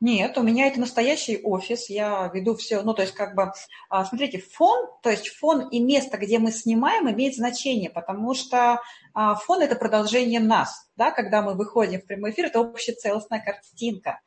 Нет, 0.00 0.38
у 0.38 0.42
меня 0.42 0.66
это 0.66 0.80
настоящий 0.80 1.40
офис, 1.42 1.90
я 1.90 2.30
веду 2.32 2.54
все, 2.54 2.82
ну, 2.82 2.94
то 2.94 3.02
есть, 3.02 3.14
как 3.14 3.34
бы, 3.34 3.52
а, 3.88 4.04
смотрите, 4.04 4.38
фон, 4.38 4.88
то 5.02 5.10
есть 5.10 5.28
фон 5.28 5.68
и 5.68 5.80
место, 5.80 6.16
где 6.16 6.38
мы 6.38 6.52
снимаем, 6.52 7.10
имеет 7.10 7.34
значение, 7.34 7.90
потому 7.90 8.34
что 8.34 8.80
а, 9.14 9.34
фон– 9.34 9.62
это 9.62 9.76
продолжение 9.76 10.40
нас, 10.40 10.88
да, 10.96 11.10
когда 11.10 11.42
мы 11.42 11.54
выходим 11.54 12.00
в 12.00 12.06
прямой 12.06 12.30
эфир, 12.30 12.46
это 12.46 12.60
общая 12.60 12.92
целостная 12.92 13.40
картинка. 13.40 14.20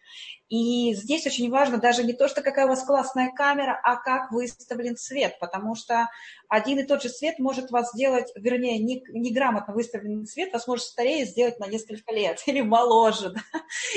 И 0.49 0.93
здесь 0.93 1.25
очень 1.25 1.49
важно 1.49 1.77
даже 1.77 2.03
не 2.03 2.13
то, 2.13 2.27
что 2.27 2.41
какая 2.41 2.65
у 2.65 2.69
вас 2.69 2.83
классная 2.83 3.31
камера, 3.35 3.79
а 3.83 3.97
как 3.97 4.31
выставлен 4.31 4.95
свет, 4.95 5.37
потому 5.39 5.75
что 5.75 6.07
один 6.47 6.79
и 6.79 6.83
тот 6.83 7.03
же 7.03 7.09
свет 7.09 7.37
может 7.39 7.69
вас 7.71 7.91
сделать, 7.91 8.31
вернее, 8.35 8.79
неграмотно 8.79 9.73
выставленный 9.73 10.25
свет 10.25 10.53
вас 10.53 10.65
может 10.67 10.85
старее 10.85 11.25
сделать 11.25 11.59
на 11.59 11.67
несколько 11.67 12.13
лет, 12.13 12.41
или 12.45 12.61
моложе, 12.61 13.31
да? 13.31 13.41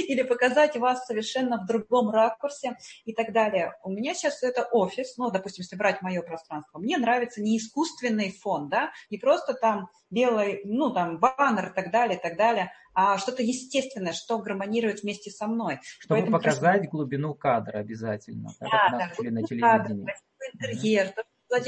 или 0.09 0.23
показать 0.23 0.77
вас 0.77 1.07
совершенно 1.07 1.63
в 1.63 1.67
другом 1.67 2.11
ракурсе 2.11 2.77
и 3.05 3.13
так 3.13 3.33
далее. 3.33 3.75
У 3.85 3.91
меня 3.91 4.15
сейчас 4.15 4.43
это 4.43 4.65
офис, 4.65 5.17
ну, 5.17 5.31
допустим, 5.31 5.63
если 5.63 5.77
брать 5.77 6.03
мое 6.03 6.23
пространство, 6.23 6.79
мне 6.79 6.99
нравится 6.99 7.41
не 7.41 7.59
искусственный 7.59 8.33
фон, 8.33 8.69
да, 8.69 8.91
не 9.11 9.19
просто 9.19 9.55
там 9.55 9.89
белый, 10.11 10.61
ну, 10.65 10.93
там, 10.93 11.19
баннер 11.19 11.71
и 11.71 11.75
так 11.75 11.91
далее, 11.91 12.19
и 12.19 12.23
так 12.23 12.37
далее, 12.37 12.73
а 12.95 13.19
что-то 13.19 13.43
естественное, 13.43 14.13
что 14.13 14.39
гармонирует 14.39 15.03
вместе 15.03 15.31
со 15.31 15.47
мной. 15.47 15.79
Чтобы 15.99 16.17
Поэтому 16.17 16.39
показать 16.39 16.77
просто... 16.77 16.91
глубину 16.91 17.35
кадра 17.35 17.79
обязательно, 17.79 18.51
да, 18.61 18.89
да, 18.91 19.31
на 19.31 19.43
телевидении. 19.43 19.61
Кадр, 19.61 19.95
интерьер, 20.53 21.13
да. 21.17 21.23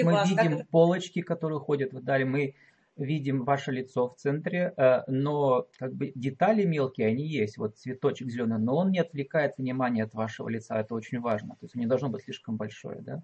Мы 0.04 0.12
видим 0.28 0.66
полочки, 0.66 1.22
которые 1.22 1.58
ходят 1.58 1.92
вдали, 1.92 2.24
мы 2.24 2.54
видим 2.96 3.44
ваше 3.44 3.72
лицо 3.72 4.08
в 4.08 4.16
центре, 4.16 4.72
э, 4.76 5.02
но 5.06 5.66
как 5.78 5.94
бы 5.94 6.12
детали 6.14 6.64
мелкие, 6.64 7.08
они 7.08 7.26
есть. 7.26 7.58
Вот 7.58 7.76
цветочек 7.76 8.30
зеленый, 8.30 8.58
но 8.58 8.76
он 8.76 8.90
не 8.90 8.98
отвлекает 8.98 9.56
внимание 9.58 10.04
от 10.04 10.14
вашего 10.14 10.48
лица, 10.48 10.78
это 10.78 10.94
очень 10.94 11.20
важно. 11.20 11.50
То 11.60 11.66
есть 11.66 11.74
не 11.74 11.86
должно 11.86 12.08
быть 12.08 12.24
слишком 12.24 12.56
большое. 12.56 13.00
Да? 13.00 13.22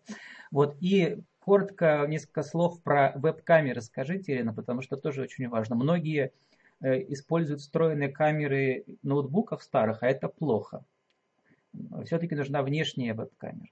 Вот, 0.50 0.76
и 0.80 1.18
коротко 1.40 2.06
несколько 2.08 2.42
слов 2.42 2.82
про 2.82 3.12
веб-камеры 3.16 3.80
скажите, 3.80 4.32
Ирина, 4.32 4.54
потому 4.54 4.82
что 4.82 4.96
тоже 4.96 5.22
очень 5.22 5.48
важно. 5.48 5.76
Многие 5.76 6.32
э, 6.80 7.00
используют 7.12 7.60
встроенные 7.60 8.08
камеры 8.08 8.84
ноутбуков 9.02 9.62
старых, 9.62 10.02
а 10.02 10.08
это 10.08 10.28
плохо. 10.28 10.84
Все-таки 12.04 12.34
нужна 12.34 12.62
внешняя 12.62 13.14
веб-камера. 13.14 13.68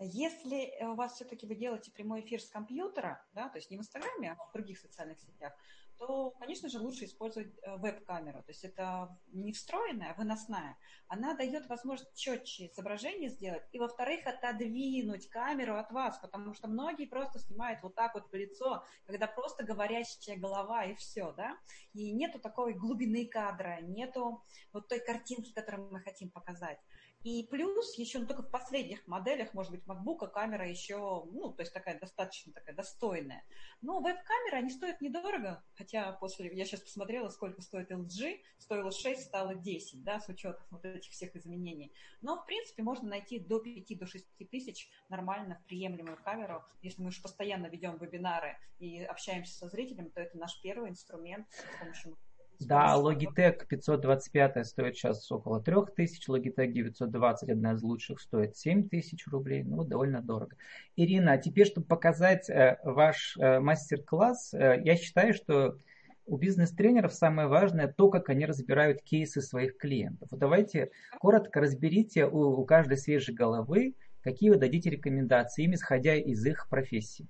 Если 0.00 0.66
э, 0.66 0.86
у 0.86 0.94
вас 0.94 1.14
все-таки 1.14 1.46
вы 1.46 1.54
делаете 1.54 1.90
прямой 1.90 2.20
эфир 2.20 2.40
с 2.40 2.48
компьютера, 2.48 3.24
да, 3.32 3.48
то 3.48 3.58
есть 3.58 3.70
не 3.70 3.76
в 3.76 3.80
Инстаграме, 3.80 4.32
а 4.32 4.44
в 4.46 4.52
других 4.52 4.78
социальных 4.78 5.18
сетях, 5.20 5.52
то, 5.98 6.30
конечно 6.30 6.68
же, 6.68 6.80
лучше 6.80 7.04
использовать 7.04 7.52
э, 7.62 7.76
веб-камеру. 7.76 8.42
То 8.42 8.50
есть 8.50 8.64
это 8.64 9.16
не 9.28 9.52
встроенная, 9.52 10.12
а 10.12 10.14
выносная. 10.14 10.76
Она 11.08 11.34
дает 11.34 11.68
возможность 11.68 12.14
четче 12.16 12.66
изображение 12.66 13.30
сделать 13.30 13.62
и, 13.72 13.78
во-вторых, 13.78 14.26
отодвинуть 14.26 15.28
камеру 15.28 15.76
от 15.76 15.90
вас, 15.92 16.18
потому 16.18 16.54
что 16.54 16.68
многие 16.68 17.06
просто 17.06 17.38
снимают 17.38 17.82
вот 17.82 17.94
так 17.94 18.14
вот 18.14 18.32
лицо, 18.32 18.84
когда 19.06 19.26
просто 19.26 19.64
говорящая 19.64 20.36
голова 20.36 20.84
и 20.84 20.94
все, 20.94 21.32
да, 21.32 21.56
и 21.92 22.12
нету 22.12 22.38
такой 22.38 22.74
глубины 22.74 23.26
кадра, 23.26 23.80
нету 23.82 24.42
вот 24.72 24.88
той 24.88 25.00
картинки, 25.00 25.52
которую 25.52 25.90
мы 25.90 26.00
хотим 26.00 26.30
показать. 26.30 26.80
И 27.24 27.42
плюс 27.50 27.96
еще 27.96 28.18
ну, 28.18 28.26
только 28.26 28.42
в 28.42 28.50
последних 28.50 29.06
моделях, 29.06 29.54
может 29.54 29.72
быть, 29.72 29.82
MacBook 29.86 30.30
камера 30.30 30.68
еще, 30.68 31.24
ну, 31.32 31.52
то 31.52 31.62
есть 31.62 31.72
такая 31.72 31.98
достаточно 31.98 32.52
такая 32.52 32.76
достойная. 32.76 33.42
Но 33.80 34.00
веб-камеры, 34.00 34.58
они 34.58 34.68
стоят 34.68 35.00
недорого, 35.00 35.64
хотя 35.74 36.12
после, 36.12 36.54
я 36.54 36.66
сейчас 36.66 36.80
посмотрела, 36.80 37.30
сколько 37.30 37.62
стоит 37.62 37.90
LG, 37.90 38.40
стоило 38.58 38.92
6, 38.92 39.22
стало 39.22 39.54
10, 39.54 40.04
да, 40.04 40.20
с 40.20 40.28
учетом 40.28 40.62
вот 40.70 40.84
этих 40.84 41.10
всех 41.12 41.34
изменений. 41.34 41.94
Но, 42.20 42.36
в 42.36 42.44
принципе, 42.44 42.82
можно 42.82 43.08
найти 43.08 43.38
до 43.38 43.58
5 43.58 43.98
до 43.98 44.06
6 44.06 44.26
тысяч 44.50 44.90
нормально 45.08 45.62
приемлемую 45.66 46.18
камеру. 46.22 46.62
Если 46.82 47.00
мы 47.00 47.08
уж 47.08 47.22
постоянно 47.22 47.68
ведем 47.68 47.96
вебинары 47.96 48.58
и 48.78 49.02
общаемся 49.02 49.54
со 49.54 49.70
зрителем, 49.70 50.10
то 50.10 50.20
это 50.20 50.36
наш 50.36 50.60
первый 50.60 50.90
инструмент, 50.90 51.46
с 51.50 51.78
помощью 51.80 52.18
да, 52.60 52.94
Logitech 52.96 53.66
525 53.66 54.66
стоит 54.66 54.96
сейчас 54.96 55.30
около 55.30 55.62
3000, 55.62 56.28
Logitech 56.30 56.72
920, 56.72 57.50
одна 57.50 57.72
из 57.72 57.82
лучших, 57.82 58.20
стоит 58.20 58.56
7000 58.56 59.26
рублей, 59.28 59.62
ну, 59.64 59.84
довольно 59.84 60.22
дорого. 60.22 60.56
Ирина, 60.96 61.32
а 61.32 61.38
теперь, 61.38 61.66
чтобы 61.66 61.86
показать 61.86 62.48
э, 62.48 62.78
ваш 62.84 63.36
э, 63.38 63.60
мастер-класс, 63.60 64.54
э, 64.54 64.80
я 64.84 64.96
считаю, 64.96 65.34
что 65.34 65.78
у 66.26 66.36
бизнес-тренеров 66.36 67.12
самое 67.12 67.48
важное 67.48 67.88
то, 67.88 68.08
как 68.08 68.30
они 68.30 68.46
разбирают 68.46 69.02
кейсы 69.02 69.40
своих 69.40 69.76
клиентов. 69.76 70.28
Давайте 70.32 70.90
коротко 71.20 71.60
разберите 71.60 72.26
у, 72.26 72.60
у 72.60 72.64
каждой 72.64 72.96
свежей 72.96 73.34
головы, 73.34 73.94
какие 74.22 74.50
вы 74.50 74.56
дадите 74.56 74.90
рекомендации 74.90 75.64
им, 75.64 75.74
исходя 75.74 76.14
из 76.14 76.44
их 76.46 76.68
профессии. 76.68 77.28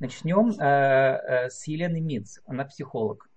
Начнем 0.00 0.50
э, 0.50 0.64
э, 0.64 1.50
с 1.50 1.66
Елены 1.66 2.00
Мидс, 2.00 2.38
она 2.46 2.64
психолог. 2.64 3.28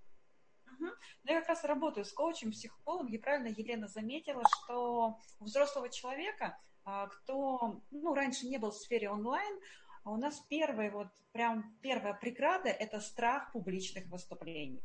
Но 0.79 0.91
я 1.33 1.39
как 1.39 1.49
раз 1.49 1.63
работаю 1.63 2.05
с 2.05 2.13
коучем, 2.13 2.51
психологом, 2.51 3.07
и 3.07 3.17
правильно 3.17 3.47
Елена 3.47 3.87
заметила, 3.87 4.43
что 4.63 5.17
у 5.39 5.45
взрослого 5.45 5.89
человека, 5.89 6.57
а, 6.85 7.07
кто 7.07 7.81
ну, 7.91 8.13
раньше 8.13 8.47
не 8.47 8.57
был 8.57 8.71
в 8.71 8.77
сфере 8.77 9.09
онлайн, 9.09 9.59
а 10.03 10.11
у 10.11 10.17
нас 10.17 10.39
первый, 10.49 10.89
вот 10.89 11.09
прям 11.33 11.77
первая 11.81 12.13
преграда– 12.13 12.69
это 12.69 12.99
страх 12.99 13.51
публичных 13.51 14.05
выступлений. 14.07 14.81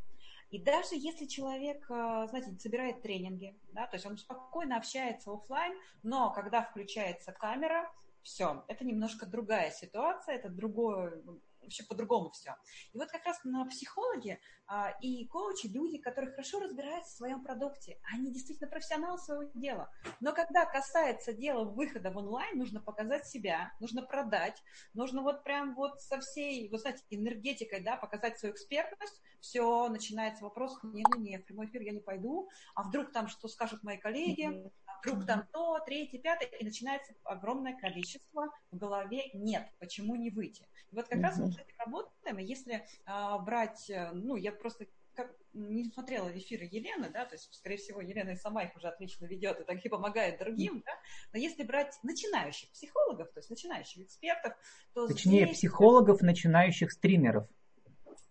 И 0.51 0.59
даже 0.59 0.97
если 0.97 1.27
человек, 1.27 1.91
а, 1.91 2.27
знаете, 2.27 2.59
собирает 2.59 3.03
тренинги, 3.03 3.59
да, 3.73 3.87
то 3.87 3.97
есть 3.97 4.05
он 4.05 4.19
спокойно 4.19 4.77
общается 4.77 5.33
офлайн, 5.33 5.73
но 6.03 6.31
когда 6.33 6.63
включается 6.63 7.33
камера, 7.33 7.91
все, 8.23 8.65
это 8.69 8.85
немножко 8.85 9.27
другая 9.27 9.71
ситуация, 9.71 10.35
это 10.35 10.49
другое 10.49 11.23
вообще 11.63 11.85
по-другому 11.85 12.31
все. 12.31 12.57
И 12.93 12.99
вот 12.99 13.11
как 13.11 13.25
раз 13.25 13.39
на 13.45 13.65
психологи 13.67 14.39
а, 14.67 14.91
и 15.01 15.27
коучи 15.27 15.67
люди, 15.67 15.99
которые 15.99 16.31
хорошо 16.31 16.61
разбираются 16.61 17.13
в 17.13 17.17
своем 17.17 17.43
продукте. 17.43 17.99
Они 18.13 18.33
действительно 18.33 18.71
профессионалы 18.71 19.19
своего 19.19 19.51
дела. 19.55 19.91
Но 20.21 20.33
когда 20.33 20.65
касается 20.65 21.33
дела 21.33 21.65
выхода 21.65 22.11
в 22.11 22.17
онлайн, 22.17 22.59
нужно 22.59 22.81
показать 22.81 23.27
себя, 23.27 23.73
нужно 23.81 24.03
продать, 24.03 24.63
нужно 24.95 25.23
вот 25.23 25.45
прям 25.45 25.75
вот 25.75 26.01
со 26.01 26.21
всей, 26.21 26.71
вы 26.71 26.79
знаете, 26.79 27.03
энергетикой, 27.11 27.81
да, 27.81 27.97
показать 27.97 28.39
свою 28.39 28.55
экспертность. 28.55 29.21
Все, 29.41 29.89
начинается 29.89 30.45
вопрос, 30.45 30.79
не-не-не, 30.83 31.39
в 31.39 31.45
прямой 31.45 31.67
эфир 31.67 31.83
я 31.83 31.93
не 31.93 32.01
пойду, 32.01 32.49
а 32.75 32.85
вдруг 32.85 33.13
там 33.13 33.29
что 33.29 33.49
скажут 33.49 33.83
мои 33.83 33.99
коллеги, 33.99 34.71
вдруг 35.03 35.27
там 35.27 35.47
то, 35.53 35.79
третье, 35.81 36.19
пятое, 36.19 36.49
и 36.49 36.65
начинается 36.65 37.15
огромное 37.25 37.77
количество 37.79 38.51
в 38.71 38.77
голове 38.77 39.31
«нет, 39.35 39.69
почему 39.79 40.17
не 40.17 40.31
выйти?». 40.31 40.69
И 40.91 40.95
вот 40.97 41.09
как 41.09 41.21
раз 41.21 41.39
мы 41.39 41.51
с 41.51 41.59
этим 41.59 41.75
работаем, 41.79 42.39
и 42.39 42.45
если 42.45 42.87
а, 43.07 43.39
брать, 43.39 43.89
э, 43.91 44.11
ну, 44.13 44.37
я 44.37 44.53
просто 44.53 44.87
как, 45.15 45.35
не 45.53 45.85
смотрела 45.85 46.31
эфиры 46.37 46.65
Елены, 46.65 47.11
да, 47.11 47.27
то 47.27 47.35
есть, 47.35 47.53
скорее 47.53 47.77
всего, 47.77 48.01
Елена 48.01 48.31
и 48.31 48.37
сама 48.37 48.65
их 48.65 48.77
уже 48.77 48.89
отлично 48.89 49.27
ведет 49.27 49.61
и 49.61 49.65
так 49.65 49.85
и 49.85 49.89
помогает 49.89 50.39
другим, 50.39 50.83
да, 50.85 50.93
но 51.33 51.39
если 51.39 51.63
брать 51.65 51.99
начинающих 52.03 52.71
психологов, 52.71 53.31
то 53.33 53.41
есть 53.41 53.51
начинающих 53.51 54.05
экспертов, 54.05 54.55
то 54.95 55.09
Точнее, 55.09 55.45
здесь... 55.45 55.59
психологов, 55.59 56.23
начинающих 56.23 56.93
стримеров. 56.93 57.47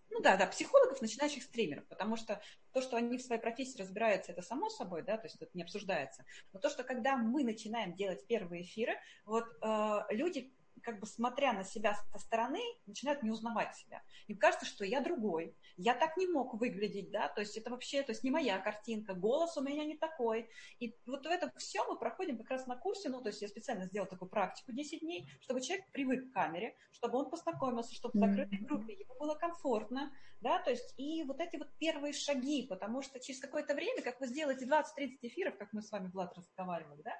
Ну 0.09 0.21
да, 0.21 0.37
да, 0.37 0.47
психологов, 0.47 1.01
начинающих 1.01 1.43
стримеров, 1.43 1.85
потому 1.87 2.15
что 2.15 2.41
то, 2.73 2.81
что 2.81 2.97
они 2.97 3.17
в 3.17 3.21
своей 3.21 3.41
профессии 3.41 3.79
разбираются, 3.79 4.31
это 4.31 4.41
само 4.41 4.69
собой, 4.69 5.03
да, 5.03 5.17
то 5.17 5.25
есть 5.25 5.41
это 5.41 5.51
не 5.53 5.63
обсуждается. 5.63 6.25
Но 6.53 6.59
то, 6.59 6.69
что 6.69 6.83
когда 6.83 7.17
мы 7.17 7.43
начинаем 7.43 7.93
делать 7.93 8.25
первые 8.27 8.63
эфиры, 8.63 8.93
вот 9.25 9.45
э, 9.61 9.99
люди 10.11 10.53
как 10.81 10.99
бы 10.99 11.05
смотря 11.05 11.53
на 11.53 11.63
себя 11.63 11.95
со 12.11 12.19
стороны, 12.19 12.61
начинают 12.85 13.23
не 13.23 13.31
узнавать 13.31 13.75
себя. 13.75 14.01
Им 14.27 14.37
кажется, 14.37 14.65
что 14.65 14.85
я 14.85 15.01
другой, 15.01 15.55
я 15.77 15.93
так 15.93 16.17
не 16.17 16.27
мог 16.27 16.53
выглядеть, 16.53 17.11
да, 17.11 17.27
то 17.27 17.41
есть 17.41 17.57
это 17.57 17.69
вообще, 17.69 18.03
то 18.03 18.11
есть 18.11 18.23
не 18.23 18.31
моя 18.31 18.59
картинка, 18.59 19.13
голос 19.13 19.57
у 19.57 19.61
меня 19.61 19.85
не 19.85 19.97
такой. 19.97 20.49
И 20.79 20.95
вот 21.05 21.25
в 21.25 21.29
этом 21.29 21.51
все 21.57 21.83
мы 21.87 21.97
проходим 21.97 22.37
как 22.37 22.49
раз 22.49 22.67
на 22.67 22.75
курсе, 22.75 23.09
ну, 23.09 23.21
то 23.21 23.29
есть 23.29 23.41
я 23.41 23.47
специально 23.47 23.85
сделала 23.85 24.09
такую 24.09 24.29
практику 24.29 24.71
10 24.71 24.99
дней, 25.01 25.27
чтобы 25.39 25.61
человек 25.61 25.89
привык 25.91 26.29
к 26.29 26.33
камере, 26.33 26.75
чтобы 26.91 27.19
он 27.19 27.29
познакомился, 27.29 27.95
чтобы 27.95 28.17
в 28.17 28.19
закрытой 28.19 28.59
группе 28.59 28.93
ему 28.93 29.15
было 29.19 29.35
комфортно, 29.35 30.11
да, 30.41 30.59
то 30.59 30.71
есть 30.71 30.93
и 30.97 31.23
вот 31.23 31.39
эти 31.39 31.57
вот 31.57 31.69
первые 31.77 32.13
шаги, 32.13 32.65
потому 32.67 33.01
что 33.01 33.19
через 33.19 33.39
какое-то 33.39 33.75
время, 33.75 34.01
как 34.01 34.19
вы 34.19 34.27
сделаете 34.27 34.65
20-30 34.65 35.17
эфиров, 35.21 35.57
как 35.57 35.71
мы 35.71 35.81
с 35.81 35.91
вами, 35.91 36.07
Влад, 36.07 36.35
разговаривали, 36.35 37.01
да, 37.03 37.13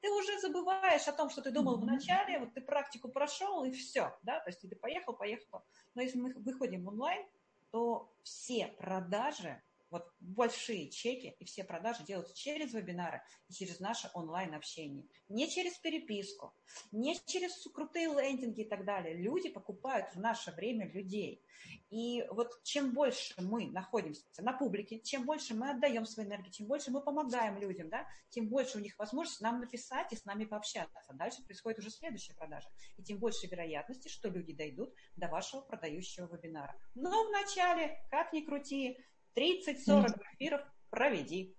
ты 0.00 0.10
уже 0.10 0.38
забываешь 0.40 1.08
о 1.08 1.12
том, 1.12 1.30
что 1.30 1.42
ты 1.42 1.50
думал 1.50 1.78
mm-hmm. 1.78 1.82
в 1.82 1.86
начале, 1.86 2.38
вот 2.38 2.54
ты 2.54 2.60
практику 2.60 3.08
прошел 3.08 3.64
и 3.64 3.72
все, 3.72 4.16
да, 4.22 4.40
то 4.40 4.50
есть 4.50 4.60
ты 4.60 4.76
поехал, 4.76 5.14
поехал. 5.14 5.64
Но 5.94 6.02
если 6.02 6.18
мы 6.18 6.34
выходим 6.34 6.84
в 6.84 6.88
онлайн, 6.88 7.26
то 7.70 8.12
все 8.22 8.68
продажи 8.78 9.62
вот 9.90 10.06
большие 10.20 10.90
чеки 10.90 11.36
и 11.38 11.44
все 11.44 11.64
продажи 11.64 12.04
делаются 12.04 12.34
через 12.34 12.74
вебинары 12.74 13.22
и 13.48 13.52
через 13.52 13.80
наше 13.80 14.10
онлайн-общение. 14.14 15.06
Не 15.28 15.48
через 15.48 15.78
переписку, 15.78 16.54
не 16.92 17.18
через 17.26 17.66
крутые 17.72 18.08
лендинги 18.08 18.62
и 18.62 18.68
так 18.68 18.84
далее. 18.84 19.14
Люди 19.14 19.48
покупают 19.48 20.14
в 20.14 20.20
наше 20.20 20.50
время 20.52 20.90
людей. 20.90 21.42
И 21.90 22.24
вот 22.30 22.62
чем 22.62 22.92
больше 22.92 23.34
мы 23.40 23.66
находимся 23.70 24.24
на 24.38 24.52
публике, 24.52 25.00
чем 25.00 25.24
больше 25.24 25.54
мы 25.54 25.70
отдаем 25.70 26.04
свою 26.04 26.28
энергию, 26.28 26.52
чем 26.52 26.66
больше 26.66 26.90
мы 26.90 27.00
помогаем 27.00 27.58
людям, 27.58 27.88
да, 27.88 28.06
тем 28.30 28.48
больше 28.48 28.78
у 28.78 28.80
них 28.80 28.98
возможность 28.98 29.40
нам 29.40 29.60
написать 29.60 30.12
и 30.12 30.16
с 30.16 30.24
нами 30.24 30.44
пообщаться. 30.44 31.12
Дальше 31.14 31.44
происходит 31.44 31.78
уже 31.78 31.90
следующая 31.90 32.34
продажа. 32.34 32.68
И 32.96 33.02
тем 33.02 33.18
больше 33.18 33.46
вероятности, 33.46 34.08
что 34.08 34.28
люди 34.28 34.52
дойдут 34.52 34.94
до 35.16 35.28
вашего 35.28 35.60
продающего 35.60 36.26
вебинара. 36.34 36.74
Но 36.94 37.24
вначале, 37.28 37.98
как 38.10 38.32
ни 38.32 38.40
крути, 38.40 38.98
30-40 39.36 40.20
эфиров 40.38 40.60
проведи. 40.90 41.54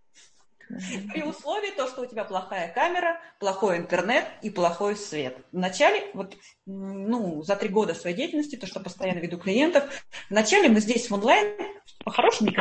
При 0.68 1.24
условии 1.24 1.72
то, 1.72 1.88
что 1.88 2.02
у 2.02 2.06
тебя 2.06 2.26
плохая 2.26 2.74
камера, 2.74 3.22
плохой 3.40 3.78
интернет 3.78 4.26
и 4.42 4.50
плохой 4.50 4.98
свет. 4.98 5.38
Вначале, 5.54 6.10
вот, 6.14 6.36
ну, 6.66 7.42
за 7.44 7.56
три 7.56 7.70
года 7.70 7.94
своей 7.94 8.16
деятельности, 8.16 8.58
то, 8.58 8.68
что 8.68 8.82
постоянно 8.82 9.20
веду 9.20 9.38
клиентов, 9.38 9.86
вначале 10.30 10.68
мы 10.68 10.82
здесь 10.82 11.10
в 11.10 11.14
онлайн, 11.14 11.58
по-хорошему, 12.04 12.52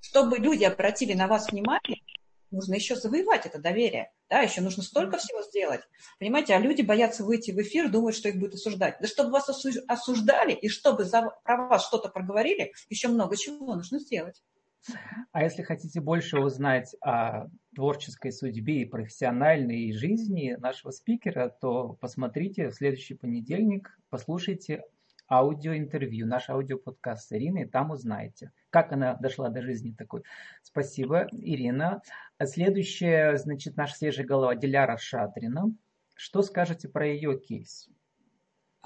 чтобы 0.00 0.36
люди 0.36 0.64
обратили 0.64 1.14
на 1.14 1.26
вас 1.26 1.50
внимание, 1.50 2.02
нужно 2.50 2.74
еще 2.74 2.96
завоевать 2.96 3.46
это 3.46 3.58
доверие. 3.58 4.12
Да, 4.30 4.40
еще 4.40 4.60
нужно 4.60 4.82
столько 4.82 5.18
всего 5.18 5.42
сделать. 5.42 5.82
Понимаете, 6.18 6.54
а 6.54 6.58
люди 6.58 6.82
боятся 6.82 7.24
выйти 7.24 7.50
в 7.50 7.60
эфир, 7.60 7.90
думают, 7.90 8.16
что 8.16 8.28
их 8.28 8.36
будут 8.36 8.54
осуждать. 8.54 8.96
Да 9.00 9.06
чтобы 9.06 9.30
вас 9.30 9.48
осуждали 9.48 10.52
и 10.52 10.68
чтобы 10.68 11.04
за, 11.04 11.30
про 11.44 11.68
вас 11.68 11.86
что-то 11.86 12.08
проговорили, 12.08 12.72
еще 12.88 13.08
много 13.08 13.36
чего 13.36 13.74
нужно 13.74 13.98
сделать. 13.98 14.42
А 15.32 15.42
если 15.42 15.62
хотите 15.62 16.00
больше 16.00 16.38
узнать 16.38 16.94
о 17.00 17.46
творческой 17.74 18.32
судьбе 18.32 18.82
и 18.82 18.84
профессиональной 18.84 19.92
жизни 19.92 20.56
нашего 20.58 20.90
спикера, 20.90 21.48
то 21.48 21.96
посмотрите 22.00 22.68
в 22.68 22.74
следующий 22.74 23.14
понедельник, 23.14 23.98
послушайте 24.10 24.84
аудиоинтервью, 25.28 26.26
наш 26.26 26.50
аудиоподкаст 26.50 27.28
с 27.28 27.32
Ириной, 27.32 27.66
там 27.66 27.90
узнаете, 27.90 28.52
как 28.70 28.92
она 28.92 29.14
дошла 29.14 29.48
до 29.48 29.62
жизни 29.62 29.92
такой. 29.92 30.22
Спасибо, 30.62 31.26
Ирина. 31.32 32.02
Следующая, 32.42 33.36
значит, 33.36 33.76
наша 33.76 33.96
свежая 33.96 34.26
голова 34.26 34.54
Диляра 34.54 34.96
Шадрина. 34.96 35.74
Что 36.14 36.42
скажете 36.42 36.88
про 36.88 37.06
ее 37.06 37.38
кейс? 37.38 37.88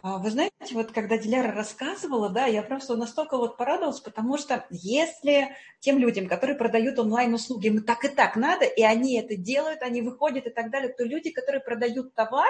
А, 0.01 0.19
вы 0.19 0.31
знаете, 0.31 0.53
вот 0.75 0.93
когда 0.93 1.19
Диляра 1.19 1.53
рассказывала, 1.53 2.31
да, 2.31 2.47
я 2.47 2.63
просто 2.63 2.95
настолько 2.97 3.37
вот 3.37 3.57
порадовалась, 3.57 4.01
потому 4.01 4.39
что 4.39 4.65
если 4.71 5.57
тем 5.81 5.99
людям, 5.99 6.29
которые 6.29 6.57
продают 6.57 7.01
онлайн-услуги, 7.01 7.67
им 7.67 7.83
так 7.83 8.05
и 8.05 8.09
так 8.09 8.37
надо, 8.37 8.65
и 8.65 8.83
они 8.83 9.19
это 9.19 9.37
делают, 9.37 9.83
они 9.83 10.03
выходят 10.03 10.47
и 10.47 10.51
так 10.51 10.71
далее, 10.71 10.93
то 10.93 11.03
люди, 11.05 11.31
которые 11.31 11.61
продают 11.61 12.15
товар, 12.15 12.49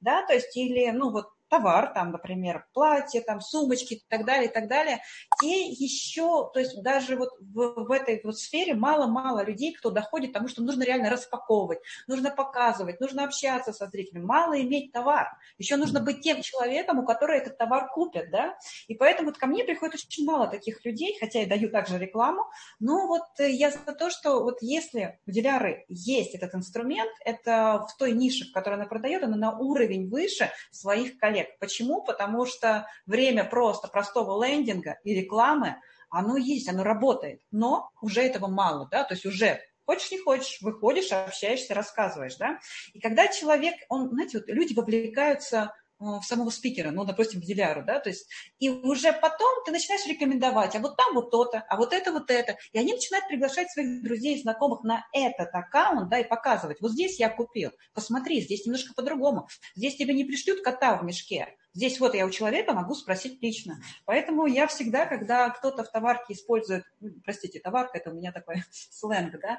да, 0.00 0.26
то 0.26 0.34
есть 0.34 0.56
или, 0.56 0.90
ну 0.90 1.12
вот 1.12 1.28
товар, 1.48 1.92
там, 1.94 2.12
например, 2.12 2.66
платье, 2.72 3.20
там, 3.20 3.40
сумочки 3.40 3.94
и 3.94 4.02
так 4.08 4.24
далее, 4.24 4.48
и 4.48 4.52
так 4.52 4.68
далее, 4.68 5.00
те 5.40 5.68
еще, 5.68 6.50
то 6.52 6.60
есть 6.60 6.82
даже 6.82 7.16
вот 7.16 7.30
в, 7.40 7.86
в 7.86 7.92
этой 7.92 8.20
вот 8.24 8.38
сфере 8.38 8.74
мало-мало 8.74 9.44
людей, 9.44 9.72
кто 9.72 9.90
доходит 9.90 10.30
к 10.30 10.34
тому, 10.34 10.48
что 10.48 10.62
нужно 10.62 10.82
реально 10.82 11.10
распаковывать, 11.10 11.78
нужно 12.06 12.30
показывать, 12.30 13.00
нужно 13.00 13.24
общаться 13.24 13.72
со 13.72 13.86
зрителем, 13.86 14.26
мало 14.26 14.60
иметь 14.60 14.92
товар, 14.92 15.28
еще 15.58 15.76
нужно 15.76 16.00
быть 16.00 16.20
тем 16.20 16.42
человеком, 16.42 16.98
у 16.98 17.06
которого 17.06 17.36
этот 17.36 17.56
товар 17.56 17.88
купят, 17.88 18.30
да, 18.30 18.56
и 18.86 18.94
поэтому 18.94 19.28
вот 19.28 19.38
ко 19.38 19.46
мне 19.46 19.64
приходит 19.64 19.94
очень 19.94 20.24
мало 20.24 20.48
таких 20.48 20.84
людей, 20.84 21.16
хотя 21.18 21.40
я 21.40 21.46
даю 21.46 21.70
также 21.70 21.98
рекламу, 21.98 22.44
но 22.80 23.06
вот 23.06 23.26
я 23.38 23.70
за 23.70 23.94
то, 23.94 24.10
что 24.10 24.42
вот 24.42 24.58
если 24.60 25.18
у 25.26 25.30
Диляры 25.30 25.84
есть 25.88 26.34
этот 26.34 26.54
инструмент, 26.54 27.10
это 27.24 27.86
в 27.88 27.96
той 27.96 28.12
нише, 28.12 28.46
в 28.46 28.52
которой 28.52 28.74
она 28.74 28.86
продает, 28.86 29.22
она 29.22 29.36
на 29.36 29.56
уровень 29.58 30.08
выше 30.08 30.50
своих 30.70 31.18
коллег, 31.18 31.37
коллег. 31.38 31.58
Почему? 31.58 32.02
Потому 32.02 32.46
что 32.46 32.86
время 33.06 33.44
просто 33.44 33.88
простого 33.88 34.44
лендинга 34.44 34.98
и 35.04 35.14
рекламы, 35.14 35.76
оно 36.10 36.36
есть, 36.36 36.68
оно 36.68 36.84
работает, 36.84 37.42
но 37.50 37.90
уже 38.00 38.22
этого 38.22 38.46
мало, 38.48 38.88
да, 38.90 39.04
то 39.04 39.14
есть 39.14 39.26
уже 39.26 39.60
хочешь 39.84 40.10
не 40.10 40.18
хочешь, 40.18 40.58
выходишь, 40.60 41.12
общаешься, 41.12 41.74
рассказываешь, 41.74 42.36
да. 42.36 42.58
И 42.92 43.00
когда 43.00 43.28
человек, 43.28 43.74
он, 43.88 44.10
знаете, 44.10 44.38
вот 44.38 44.48
люди 44.48 44.74
вовлекаются 44.74 45.74
в 45.98 46.22
самого 46.22 46.50
спикера, 46.50 46.90
ну, 46.90 47.04
допустим, 47.04 47.40
в 47.40 47.44
Диляру, 47.44 47.84
да, 47.84 47.98
то 47.98 48.08
есть, 48.08 48.28
и 48.58 48.70
уже 48.70 49.12
потом 49.12 49.64
ты 49.64 49.72
начинаешь 49.72 50.06
рекомендовать, 50.06 50.76
а 50.76 50.78
вот 50.78 50.96
там 50.96 51.14
вот 51.14 51.30
то-то, 51.30 51.64
а 51.68 51.76
вот 51.76 51.92
это 51.92 52.12
вот 52.12 52.30
это, 52.30 52.56
и 52.72 52.78
они 52.78 52.92
начинают 52.92 53.26
приглашать 53.26 53.70
своих 53.70 54.02
друзей 54.02 54.36
и 54.36 54.42
знакомых 54.42 54.84
на 54.84 55.06
этот 55.12 55.48
аккаунт, 55.52 56.08
да, 56.08 56.18
и 56.18 56.28
показывать, 56.28 56.80
вот 56.80 56.92
здесь 56.92 57.18
я 57.18 57.28
купил, 57.28 57.72
посмотри, 57.94 58.40
здесь 58.40 58.64
немножко 58.64 58.94
по-другому, 58.94 59.48
здесь 59.74 59.96
тебе 59.96 60.14
не 60.14 60.24
пришлют 60.24 60.62
кота 60.62 60.96
в 60.96 61.04
мешке, 61.04 61.56
здесь 61.74 61.98
вот 61.98 62.14
я 62.14 62.26
у 62.26 62.30
человека 62.30 62.72
могу 62.72 62.94
спросить 62.94 63.42
лично, 63.42 63.80
поэтому 64.04 64.46
я 64.46 64.66
всегда, 64.66 65.06
когда 65.06 65.50
кто-то 65.50 65.84
в 65.84 65.90
товарке 65.90 66.34
использует, 66.34 66.84
ну, 67.00 67.10
простите, 67.24 67.58
товарка, 67.60 67.98
это 67.98 68.10
у 68.10 68.14
меня 68.14 68.32
такой 68.32 68.62
сленг, 68.70 69.34
да, 69.40 69.58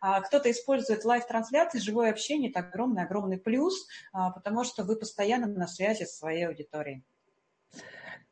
кто-то 0.00 0.50
использует 0.50 1.04
live-трансляции, 1.04 1.78
живое 1.78 2.10
общение– 2.10 2.50
это 2.54 2.60
огромный-огромный 2.60 3.38
плюс, 3.38 3.86
а, 4.12 4.30
потому 4.30 4.64
что 4.64 4.84
вы 4.84 4.96
постоянно 4.96 5.46
на 5.46 5.66
связи 5.66 6.04
с 6.04 6.16
своей 6.16 6.46
аудиторией. 6.46 7.04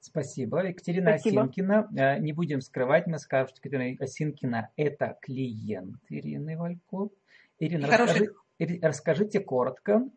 Спасибо. 0.01 0.65
Екатерина 0.67 1.19
Спасибо. 1.19 1.43
Осинкина. 1.43 1.89
Э, 1.97 2.19
не 2.19 2.33
будем 2.33 2.61
скрывать, 2.61 3.07
мы 3.07 3.19
скажем, 3.19 3.49
что 3.49 3.59
Екатерина 3.59 3.97
Осинкина– 4.03 4.71
это 4.77 5.19
клиент 5.21 5.99
Ирины 6.09 6.57
Валько. 6.57 7.11
Ирина, 7.59 7.89
расскажи, 7.89 8.35
расскажите 8.81 9.41
коротко, 9.41 10.09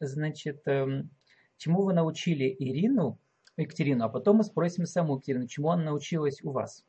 значит, 0.00 0.62
эм, 0.66 1.10
чему 1.56 1.82
вы 1.82 1.92
научили 1.92 2.54
Ирину, 2.58 3.18
Екатерину, 3.56 4.04
а 4.04 4.08
потом 4.08 4.38
мы 4.38 4.44
спросим 4.44 4.86
саму 4.86 5.16
Екатерину, 5.16 5.48
чему 5.48 5.70
она 5.70 5.84
научилась 5.84 6.42
у 6.42 6.50
вас. 6.50 6.84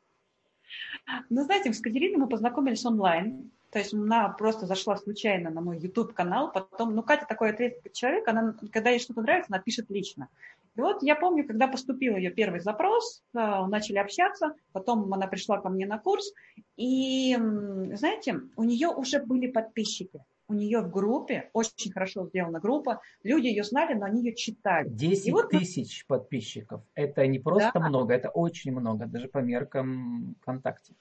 Ну, 1.28 1.42
знаете, 1.42 1.72
с 1.72 1.80
Катериной 1.80 2.16
мы 2.16 2.28
познакомились 2.28 2.84
онлайн. 2.84 3.50
То 3.74 3.80
есть 3.80 3.92
она 3.92 4.28
просто 4.28 4.66
зашла 4.66 4.96
случайно 4.96 5.50
на 5.50 5.60
мой 5.60 5.80
YouTube-канал, 5.80 6.52
потом, 6.52 6.94
ну, 6.94 7.02
Катя 7.02 7.26
такой 7.28 7.50
ответственный 7.50 7.92
человек, 7.92 8.28
она, 8.28 8.54
когда 8.70 8.90
ей 8.90 9.00
что-то 9.00 9.20
нравится, 9.20 9.52
она 9.52 9.60
пишет 9.60 9.90
лично. 9.90 10.28
И 10.76 10.80
вот 10.80 11.02
я 11.02 11.16
помню, 11.16 11.44
когда 11.44 11.66
поступил 11.66 12.16
ее 12.16 12.30
первый 12.30 12.60
запрос, 12.60 13.24
начали 13.32 13.98
общаться, 13.98 14.54
потом 14.70 15.12
она 15.12 15.26
пришла 15.26 15.58
ко 15.58 15.70
мне 15.70 15.88
на 15.88 15.98
курс, 15.98 16.32
и, 16.76 17.36
знаете, 17.36 18.42
у 18.54 18.62
нее 18.62 18.90
уже 18.90 19.20
были 19.20 19.48
подписчики 19.48 20.20
у 20.46 20.52
нее 20.52 20.82
в 20.82 20.90
группе, 20.90 21.48
очень 21.54 21.90
хорошо 21.90 22.26
сделана 22.26 22.60
группа, 22.60 23.00
люди 23.22 23.46
ее 23.46 23.64
знали, 23.64 23.94
но 23.94 24.04
они 24.04 24.22
ее 24.22 24.34
читали. 24.34 24.86
10 24.90 25.32
вот, 25.32 25.48
тысяч 25.48 26.06
подписчиков. 26.06 26.82
Это 26.94 27.26
не 27.26 27.38
просто 27.38 27.72
да. 27.74 27.88
много, 27.88 28.12
это 28.12 28.28
очень 28.28 28.70
много, 28.72 29.06
даже 29.06 29.28
по 29.28 29.38
меркам 29.38 30.36
ВКонтакте. 30.42 30.94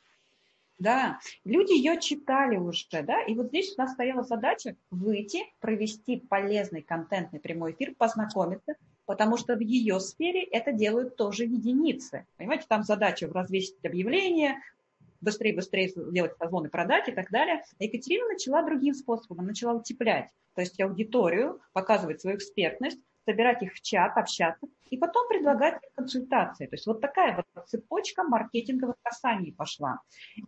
Да, 0.84 1.22
люди 1.46 1.72
ее 1.72 1.98
читали 1.98 2.58
уже, 2.58 2.86
да, 2.92 3.22
и 3.24 3.36
вот 3.36 3.48
здесь 3.48 3.74
у 3.78 3.82
нас 3.82 3.94
стояла 3.94 4.24
задача 4.24 4.76
выйти, 4.92 5.46
провести 5.62 6.18
полезный 6.18 6.82
контентный 6.82 7.40
прямой 7.40 7.72
эфир, 7.72 7.96
познакомиться, 7.98 8.76
потому 9.06 9.38
что 9.38 9.56
в 9.56 9.62
ее 9.62 10.02
сфере 10.02 10.44
это 10.44 10.74
делают 10.74 11.16
тоже 11.16 11.46
единицы. 11.46 12.28
Понимаете, 12.36 12.66
там 12.68 12.84
задача 12.84 13.30
развесить 13.32 13.78
объявление, 13.86 14.58
быстрее-быстрее 15.22 15.94
делать 16.12 16.36
созвоны, 16.38 16.68
продать 16.68 17.08
и 17.08 17.14
так 17.14 17.32
далее. 17.32 17.64
Екатерина 17.80 18.28
начала 18.28 18.62
другим 18.62 18.94
способом, 18.94 19.46
начала 19.46 19.76
утеплять, 19.76 20.32
то 20.54 20.60
есть 20.60 20.82
аудиторию, 20.82 21.62
показывать 21.72 22.20
свою 22.20 22.36
экспертность, 22.36 23.00
собирать 23.26 23.62
их 23.64 23.74
в 23.74 23.82
чат, 23.82 24.18
общаться, 24.18 24.68
и 24.90 24.98
потом 24.98 25.28
предлагать 25.28 25.80
консультации. 25.96 26.68
То 26.68 26.76
есть 26.76 26.86
вот 26.86 27.02
такая 27.02 27.36
вот 27.36 27.68
цепочка 27.68 28.24
маркетинговых 28.24 28.96
касаний 29.02 29.52
пошла. 29.52 30.00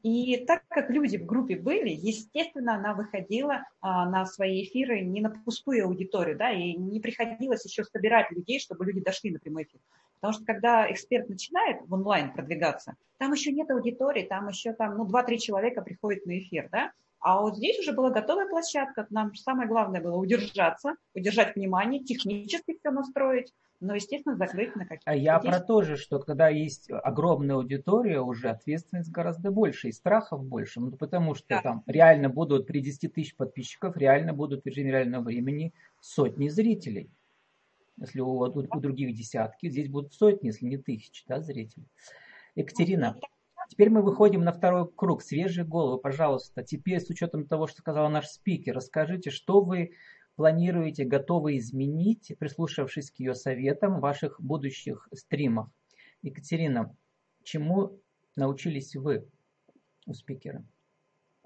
И 0.04 0.46
так 0.46 0.64
как 0.68 0.90
люди 0.90 1.18
в 1.18 1.26
группе 1.26 1.56
были, 1.56 1.90
естественно, 1.90 2.76
она 2.76 2.94
выходила 2.94 3.64
а, 3.82 4.08
на 4.08 4.26
свои 4.26 4.64
эфиры 4.64 5.02
не 5.02 5.22
на 5.22 5.32
пустую 5.32 5.86
аудиторию, 5.86 6.38
да, 6.38 6.52
и 6.52 6.74
не 6.74 7.00
приходилось 7.00 7.66
еще 7.66 7.84
собирать 7.84 8.30
людей, 8.32 8.60
чтобы 8.60 8.86
люди 8.86 9.02
дошли 9.02 9.32
на 9.32 9.40
прямой 9.40 9.64
эфир. 9.64 9.80
Потому 10.20 10.34
что 10.34 10.46
когда 10.46 10.92
эксперт 10.92 11.28
начинает 11.30 11.82
в 11.82 11.94
онлайн 11.94 12.32
продвигаться, 12.32 12.96
там 13.18 13.34
еще 13.34 13.52
нет 13.52 13.70
аудитории, 13.72 14.24
там 14.24 14.48
еще 14.48 14.74
там, 14.74 14.98
ну, 14.98 15.08
2-3 15.08 15.38
человека 15.38 15.82
приходят 15.82 16.26
на 16.26 16.38
эфир, 16.38 16.70
да, 16.72 16.92
а 17.26 17.42
вот 17.42 17.58
здесь 17.58 17.80
уже 17.80 17.92
была 17.92 18.12
готовая 18.12 18.48
площадка. 18.48 19.08
Нам 19.10 19.34
самое 19.34 19.68
главное 19.68 20.00
было 20.00 20.16
удержаться, 20.16 20.94
удержать 21.16 21.56
внимание, 21.56 22.04
технически 22.04 22.78
все 22.78 22.92
настроить, 22.92 23.52
но, 23.80 23.96
естественно, 23.96 24.36
закрыть 24.36 24.76
на 24.76 24.86
какие-то... 24.86 25.10
А 25.10 25.16
я 25.16 25.40
про 25.40 25.60
то 25.60 25.82
же, 25.82 25.98
что 25.98 26.20
когда 26.20 26.50
есть 26.50 26.92
огромная 26.92 27.56
аудитория, 27.56 28.22
уже 28.22 28.50
ответственность 28.50 29.12
гораздо 29.12 29.50
больше, 29.50 29.88
и 29.88 29.92
страхов 29.92 30.46
больше. 30.46 30.80
Ну, 30.80 30.92
потому 30.92 31.34
что 31.34 31.48
да. 31.50 31.62
там 31.64 31.84
реально 31.88 32.30
будут 32.30 32.68
при 32.68 32.80
10 32.80 33.12
тысяч 33.12 33.36
подписчиков, 33.36 33.98
реально 33.98 34.34
будут 34.34 34.62
в 34.62 34.68
режиме 34.68 34.92
реального 34.92 35.24
времени 35.24 35.74
сотни 36.02 36.48
зрителей. 36.48 37.10
Если 37.98 38.20
у, 38.20 38.28
у, 38.28 38.44
у 38.44 38.80
других 38.80 39.16
десятки, 39.16 39.68
здесь 39.68 39.90
будут 39.90 40.14
сотни, 40.14 40.50
если 40.50 40.68
не 40.68 40.78
тысячи 40.78 41.24
да, 41.28 41.42
зрителей. 41.42 41.88
Екатерина, 42.54 43.18
Теперь 43.70 43.90
мы 43.90 44.02
выходим 44.02 44.42
на 44.42 44.52
второй 44.52 44.90
круг. 44.92 45.22
Свежие 45.22 45.66
головы, 45.66 46.00
пожалуйста. 46.00 46.64
Теперь 46.64 47.00
с 47.00 47.10
учетом 47.10 47.48
того, 47.48 47.68
что 47.68 47.82
сказал 47.82 48.10
наш 48.10 48.28
спикер, 48.28 48.76
расскажите, 48.76 49.32
что 49.32 49.62
вы 49.62 49.94
планируете, 50.36 51.06
готовы 51.06 51.58
изменить, 51.58 52.34
прислушавшись 52.38 53.12
к 53.12 53.20
ее 53.20 53.36
советам 53.36 53.98
в 53.98 54.02
ваших 54.02 54.40
будущих 54.40 55.08
стримах. 55.14 55.70
Екатерина, 56.22 56.96
чему 57.44 58.00
научились 58.36 58.96
вы 58.96 59.28
у 60.06 60.14
спикера? 60.14 60.66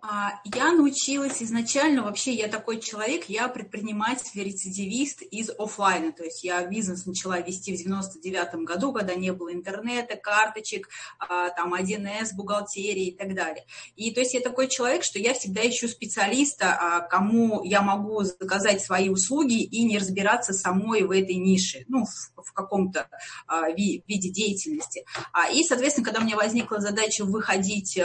А, 0.02 0.40
я 0.44 0.72
научилась 0.72 1.42
изначально, 1.42 2.04
вообще 2.04 2.34
я 2.34 2.48
такой 2.48 2.80
человек, 2.80 3.26
я 3.26 3.48
предприниматель, 3.48 4.42
рецидивист 4.42 5.22
из 5.24 5.50
офлайна, 5.50 6.12
то 6.12 6.24
есть 6.24 6.44
я 6.44 6.66
бизнес 6.66 7.06
начала 7.06 7.40
вести 7.40 7.76
в 7.76 7.78
99 7.78 8.66
году, 8.66 8.94
когда 8.94 9.16
не 9.16 9.32
было 9.32 9.52
интернета, 9.52 10.16
карточек, 10.16 10.90
а, 11.20 11.50
там 11.50 11.74
1С, 11.74 12.34
бухгалтерии 12.34 13.08
и 13.08 13.18
так 13.18 13.34
далее. 13.34 13.66
И 13.96 14.12
то 14.12 14.22
есть 14.22 14.34
я 14.34 14.42
такой 14.42 14.68
человек, 14.68 15.04
что 15.04 15.20
я 15.20 15.34
всегда 15.34 15.68
ищу 15.68 15.88
специалиста, 15.88 16.78
а, 16.80 17.02
кому 17.02 17.64
я 17.64 17.82
могу 17.82 18.24
заказать 18.24 18.82
свои 18.82 19.10
услуги 19.10 19.62
и 19.62 19.84
не 19.84 19.98
разбираться 19.98 20.54
самой 20.54 21.04
в 21.04 21.12
этой 21.12 21.36
нише, 21.36 21.86
ну, 21.88 22.06
в, 22.06 22.44
в 22.44 22.54
каком-то 22.54 23.10
виде 23.76 24.30
деятельности. 24.30 25.06
И, 25.54 25.64
соответственно, 25.64 26.06
когда 26.06 26.22
у 26.22 26.24
меня 26.24 26.36
возникла 26.36 26.80
задача 26.80 27.26
выходить 27.26 28.00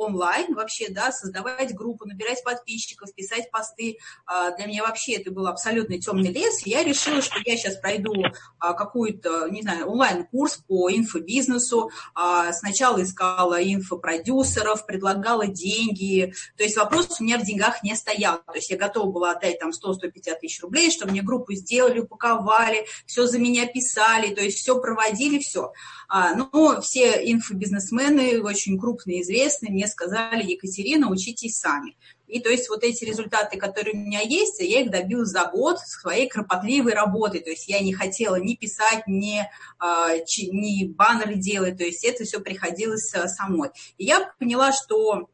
онлайн 0.00 0.54
вообще, 0.54 0.88
да, 0.88 1.12
создавать 1.12 1.74
группу, 1.74 2.06
набирать 2.06 2.42
подписчиков, 2.42 3.14
писать 3.14 3.50
посты. 3.50 3.98
А, 4.26 4.50
для 4.56 4.66
меня 4.66 4.82
вообще 4.82 5.14
это 5.14 5.30
был 5.30 5.46
абсолютно 5.46 6.00
темный 6.00 6.32
лес. 6.32 6.66
Я 6.66 6.82
решила, 6.82 7.20
что 7.22 7.38
я 7.44 7.56
сейчас 7.56 7.76
пройду 7.76 8.12
а, 8.58 8.72
какую-то, 8.72 9.48
не 9.50 9.62
знаю, 9.62 9.88
онлайн-курс 9.88 10.62
по 10.66 10.90
инфобизнесу. 10.90 11.90
А, 12.14 12.52
сначала 12.52 13.02
искала 13.02 13.62
инфопродюсеров, 13.62 14.86
предлагала 14.86 15.46
деньги. 15.46 16.32
То 16.56 16.64
есть 16.64 16.76
вопрос 16.76 17.20
у 17.20 17.24
меня 17.24 17.38
в 17.38 17.44
деньгах 17.44 17.82
не 17.82 17.94
стоял. 17.94 18.38
То 18.46 18.54
есть 18.54 18.70
я 18.70 18.76
готова 18.76 19.10
была 19.10 19.32
отдать 19.32 19.58
там 19.58 19.70
100-150 19.70 20.38
тысяч 20.40 20.62
рублей, 20.62 20.90
чтобы 20.90 21.12
мне 21.12 21.22
группу 21.22 21.52
сделали, 21.52 22.00
упаковали, 22.00 22.86
все 23.06 23.26
за 23.26 23.38
меня 23.38 23.66
писали, 23.66 24.34
то 24.34 24.40
есть 24.40 24.58
все 24.58 24.80
проводили, 24.80 25.38
все. 25.38 25.72
Но 26.08 26.80
все 26.80 27.30
инфобизнесмены, 27.30 28.42
очень 28.42 28.78
крупные, 28.78 29.22
известные, 29.22 29.70
мне 29.70 29.86
сказали, 29.90 30.50
Екатерина, 30.50 31.10
учитесь 31.10 31.58
сами. 31.58 31.96
И 32.26 32.40
то 32.40 32.48
есть 32.48 32.68
вот 32.68 32.84
эти 32.84 33.04
результаты, 33.04 33.58
которые 33.58 33.94
у 33.94 33.98
меня 33.98 34.20
есть, 34.20 34.60
я 34.60 34.80
их 34.80 34.90
добилась 34.90 35.30
за 35.30 35.46
год 35.46 35.80
своей 35.80 36.28
кропотливой 36.28 36.94
работы. 36.94 37.40
То 37.40 37.50
есть 37.50 37.68
я 37.68 37.80
не 37.80 37.92
хотела 37.92 38.36
ни 38.36 38.54
писать, 38.54 39.04
ни, 39.06 39.46
а, 39.78 40.16
ни 40.16 40.86
баннеры 40.86 41.34
делать. 41.34 41.78
То 41.78 41.84
есть 41.84 42.04
это 42.04 42.24
все 42.24 42.40
приходилось 42.40 43.12
а, 43.14 43.28
самой. 43.28 43.70
И 43.98 44.04
я 44.04 44.32
поняла, 44.38 44.72
что 44.72 45.28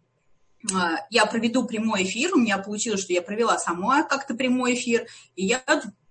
а, 0.75 0.97
я 1.11 1.27
проведу 1.27 1.66
прямой 1.66 2.05
эфир, 2.05 2.35
у 2.35 2.38
меня 2.38 2.59
получилось, 2.59 3.03
что 3.03 3.12
я 3.12 3.23
провела 3.23 3.59
сама 3.59 4.03
как-то 4.03 4.35
прямой 4.35 4.75
эфир, 4.75 5.07
и 5.37 5.45
я 5.45 5.62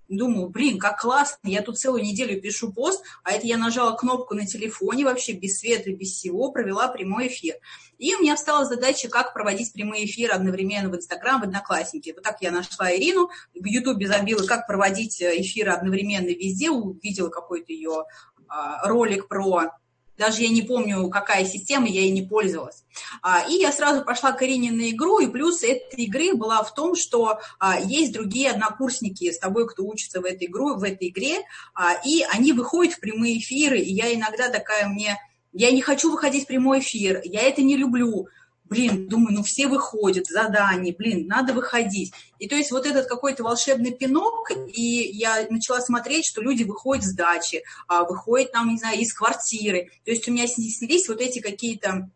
Думаю, 0.08 0.50
блин, 0.50 0.78
как 0.78 1.02
классно, 1.02 1.48
я 1.48 1.62
тут 1.62 1.80
целую 1.80 2.04
неделю 2.04 2.40
пишу 2.40 2.72
пост, 2.72 3.04
а 3.24 3.32
это 3.32 3.48
я 3.48 3.58
нажала 3.58 3.96
кнопку 3.96 4.36
на 4.36 4.46
телефоне 4.46 5.06
вообще 5.06 5.34
без 5.34 5.60
света, 5.60 5.92
без 5.92 6.12
всего, 6.12 6.52
провела 6.52 6.88
прямой 6.90 7.28
эфир. 7.28 7.56
И 7.98 8.14
у 8.14 8.20
меня 8.22 8.36
встала 8.36 8.66
задача, 8.66 9.08
как 9.08 9.34
проводить 9.34 9.74
прямые 9.74 10.06
эфиры 10.06 10.34
одновременно 10.34 10.90
в 10.90 10.96
Инстаграм, 10.96 11.42
в 11.42 11.46
Одноклассники. 11.46 12.12
Вот 12.12 12.24
так 12.24 12.38
я 12.42 12.52
нашла 12.52 12.94
Ирину, 12.94 13.30
в 13.54 13.66
Ютубе 13.66 14.08
забила, 14.08 14.46
как 14.46 14.68
проводить 14.68 15.22
э, 15.22 15.42
эфиры 15.42 15.72
одновременно 15.72 16.28
везде, 16.28 16.70
увидела 16.70 17.30
какой-то 17.30 17.72
ее 17.72 18.04
а, 18.48 18.88
ролик 18.88 19.28
про 19.28 19.72
даже 20.18 20.44
я 20.44 20.50
не 20.50 20.62
помню, 20.62 21.10
какая 21.10 21.46
система, 21.46 21.88
я 21.88 22.02
ей 22.02 22.12
не 22.12 22.22
пользовалась. 22.22 22.84
А, 23.22 23.46
и 23.50 23.54
я 23.54 23.72
сразу 23.72 24.04
пошла 24.04 24.32
к 24.32 24.42
Ирине 24.44 24.72
на 24.72 24.90
игру, 24.92 25.20
и 25.20 25.28
плюс 25.28 25.64
этой 25.64 26.06
игры 26.06 26.34
была 26.34 26.64
в 26.64 26.74
том, 26.74 26.96
что 26.96 27.40
а, 27.60 27.80
есть 27.80 28.14
другие 28.14 28.52
однокурсники 28.52 29.32
с 29.32 29.40
тобой, 29.40 29.68
кто 29.68 29.84
учится 29.84 30.22
в 30.22 30.26
этой, 30.26 30.48
игру, 30.48 30.76
в 30.76 30.84
этой 30.84 31.10
игре, 31.10 31.40
а, 31.74 31.94
и 32.06 32.24
они 32.32 32.54
выходят 32.54 32.94
в 32.94 33.00
прямые 33.00 33.40
эфиры, 33.40 33.80
и 33.80 33.94
я 33.94 34.14
иногда 34.14 34.50
такая 34.50 34.88
мне... 34.88 35.18
Я 35.58 35.72
не 35.72 35.82
хочу 35.82 36.12
выходить 36.12 36.44
в 36.44 36.48
прямой 36.48 36.80
эфир, 36.80 37.22
я 37.24 37.42
это 37.42 37.62
не 37.62 37.78
люблю, 37.78 38.28
блин, 38.70 39.08
думаю, 39.08 39.36
ну 39.36 39.44
все 39.44 39.68
выходят, 39.68 40.28
задание, 40.28 40.94
блин, 40.94 41.28
надо 41.28 41.54
выходить. 41.54 42.14
И 42.40 42.48
то 42.48 42.56
есть 42.56 42.72
вот 42.72 42.86
этот 42.86 43.08
какой-то 43.08 43.44
волшебный 43.44 43.92
пинок, 43.92 44.52
и 44.68 45.10
я 45.14 45.46
начала 45.50 45.82
смотреть, 45.82 46.26
что 46.26 46.42
люди 46.42 46.64
выходят 46.64 47.06
с 47.06 47.14
дачи, 47.14 47.64
а, 47.88 48.04
выходят 48.04 48.52
там, 48.52 48.70
не 48.70 48.78
знаю, 48.78 49.00
из 49.00 49.14
квартиры. 49.14 49.92
То 50.04 50.12
есть 50.12 50.28
у 50.28 50.32
меня 50.32 50.48
снялись 50.48 51.08
вот 51.08 51.22
эти 51.22 51.40
какие-то 51.40 52.10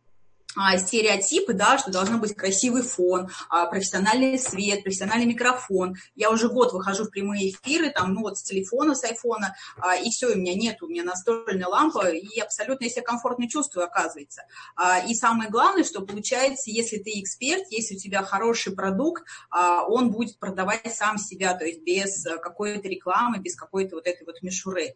стереотипы, 0.77 1.53
да, 1.53 1.77
что 1.77 1.91
должно 1.91 2.17
быть 2.17 2.35
красивый 2.35 2.81
фон, 2.81 3.29
а, 3.49 3.65
профессиональный 3.67 4.37
свет, 4.37 4.83
профессиональный 4.83 5.25
микрофон. 5.25 5.95
Я 6.15 6.31
уже 6.31 6.49
год 6.49 6.73
выхожу 6.73 7.05
в 7.05 7.09
прямые 7.09 7.51
эфиры, 7.51 7.91
там, 7.91 8.13
ну 8.13 8.21
вот 8.21 8.37
с 8.37 8.43
телефона, 8.43 8.95
с 8.95 9.03
айфона, 9.03 9.55
а, 9.77 9.95
и 9.95 10.09
все, 10.09 10.27
у 10.27 10.35
меня 10.35 10.53
нет, 10.55 10.81
у 10.81 10.87
меня 10.87 11.03
настольная 11.03 11.67
лампа, 11.67 12.09
и 12.09 12.39
абсолютно 12.39 12.85
я 12.85 12.89
себя 12.89 13.03
комфортно 13.03 13.49
чувствую, 13.49 13.85
оказывается. 13.85 14.43
И 15.07 15.15
самое 15.15 15.49
главное, 15.49 15.83
что 15.83 16.01
получается, 16.01 16.71
если 16.71 16.97
ты 16.97 17.11
эксперт, 17.19 17.63
если 17.69 17.95
у 17.95 17.99
тебя 17.99 18.23
хороший 18.23 18.75
продукт, 18.75 19.23
он 19.51 20.11
будет 20.11 20.37
продавать 20.39 20.93
сам 20.95 21.17
себя, 21.17 21.53
то 21.53 21.65
есть 21.65 21.81
без 21.81 22.23
какой-то 22.41 22.87
рекламы, 22.87 23.39
без 23.39 23.55
какой-то 23.55 23.95
вот 23.95 24.07
этой 24.07 24.25
вот 24.25 24.41
мишуры. 24.41 24.93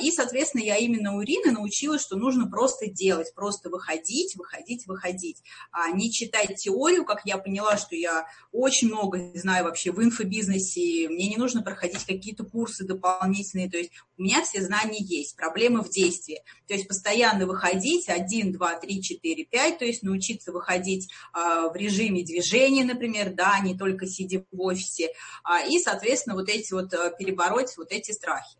И, 0.00 0.10
соответственно, 0.10 0.62
я 0.62 0.76
именно 0.76 1.14
у 1.14 1.22
Ирины 1.22 1.52
научилась, 1.52 2.02
что 2.02 2.16
нужно 2.16 2.48
просто 2.48 2.86
делать, 2.86 3.32
просто 3.34 3.70
выходить, 3.70 4.36
выходить, 4.36 4.86
выходить, 4.86 4.93
выходить, 4.94 5.42
а 5.72 5.90
не 5.90 6.10
читать 6.10 6.56
теорию, 6.56 7.04
как 7.04 7.22
я 7.24 7.38
поняла, 7.38 7.76
что 7.76 7.96
я 7.96 8.26
очень 8.52 8.88
много 8.88 9.32
знаю 9.34 9.64
вообще 9.64 9.92
в 9.92 10.02
инфобизнесе, 10.02 11.08
мне 11.08 11.28
не 11.28 11.36
нужно 11.36 11.62
проходить 11.62 12.04
какие-то 12.04 12.44
курсы 12.44 12.84
дополнительные, 12.84 13.70
то 13.70 13.76
есть 13.76 13.90
у 14.16 14.22
меня 14.22 14.42
все 14.42 14.62
знания 14.62 15.00
есть, 15.00 15.36
проблемы 15.36 15.82
в 15.82 15.90
действии, 15.90 16.42
то 16.66 16.74
есть 16.74 16.88
постоянно 16.88 17.46
выходить 17.46 18.08
1, 18.08 18.52
2, 18.52 18.78
3, 18.78 19.02
4, 19.02 19.44
5, 19.44 19.78
то 19.78 19.84
есть 19.84 20.02
научиться 20.02 20.52
выходить 20.52 21.10
а, 21.32 21.68
в 21.68 21.76
режиме 21.76 22.22
движения, 22.22 22.84
например, 22.84 23.34
да, 23.34 23.58
не 23.60 23.76
только 23.76 24.06
сидя 24.06 24.44
в 24.52 24.60
офисе, 24.60 25.10
а, 25.42 25.66
и, 25.66 25.78
соответственно, 25.78 26.36
вот 26.36 26.48
эти 26.48 26.72
вот 26.72 26.94
а, 26.94 27.10
перебороть 27.10 27.76
вот 27.76 27.90
эти 27.90 28.12
страхи. 28.12 28.56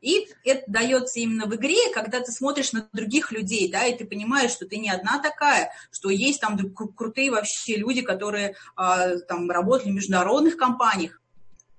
И 0.00 0.28
это 0.44 0.62
дается 0.66 1.20
именно 1.20 1.46
в 1.46 1.54
игре, 1.56 1.92
когда 1.92 2.20
ты 2.20 2.30
смотришь 2.30 2.72
на 2.72 2.88
других 2.92 3.32
людей, 3.32 3.70
да, 3.70 3.86
и 3.86 3.96
ты 3.96 4.04
понимаешь, 4.04 4.50
что 4.50 4.66
ты 4.66 4.76
не 4.76 4.90
одна 4.90 5.20
такая, 5.20 5.70
что 5.90 6.10
есть 6.10 6.40
там 6.40 6.58
крутые 6.74 7.30
вообще 7.30 7.76
люди, 7.76 8.02
которые 8.02 8.54
а, 8.76 9.16
там 9.20 9.50
работали 9.50 9.90
в 9.90 9.94
международных 9.94 10.56
компаниях, 10.56 11.20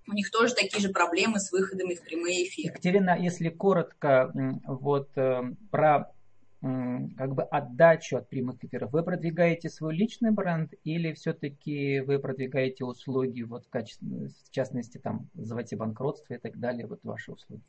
у 0.07 0.13
них 0.13 0.31
тоже 0.31 0.53
такие 0.53 0.81
же 0.81 0.89
проблемы 0.89 1.39
с 1.39 1.51
выходами 1.51 1.95
в 1.95 2.01
прямые 2.01 2.47
эфиры. 2.47 2.69
Екатерина, 2.69 3.17
если 3.19 3.49
коротко 3.49 4.31
вот 4.65 5.09
э, 5.17 5.41
про 5.69 6.11
как 6.59 7.35
бы 7.35 7.43
отдачу 7.43 8.17
от 8.17 8.29
прямых 8.29 8.63
эфиров, 8.63 8.91
вы 8.91 9.03
продвигаете 9.03 9.69
свой 9.69 9.95
личный 9.95 10.31
бренд 10.31 10.73
или 10.83 11.13
все-таки 11.13 11.99
вы 11.99 12.17
продвигаете 12.17 12.83
услуги, 12.83 13.43
вот 13.43 13.65
в, 13.65 13.69
качестве, 13.69 14.29
в 14.29 14.49
частности, 14.49 14.97
там, 14.97 15.29
называйте 15.35 15.75
банкротство 15.75 16.33
и 16.33 16.39
так 16.39 16.59
далее, 16.59 16.87
вот 16.87 16.99
ваши 17.03 17.31
услуги? 17.31 17.61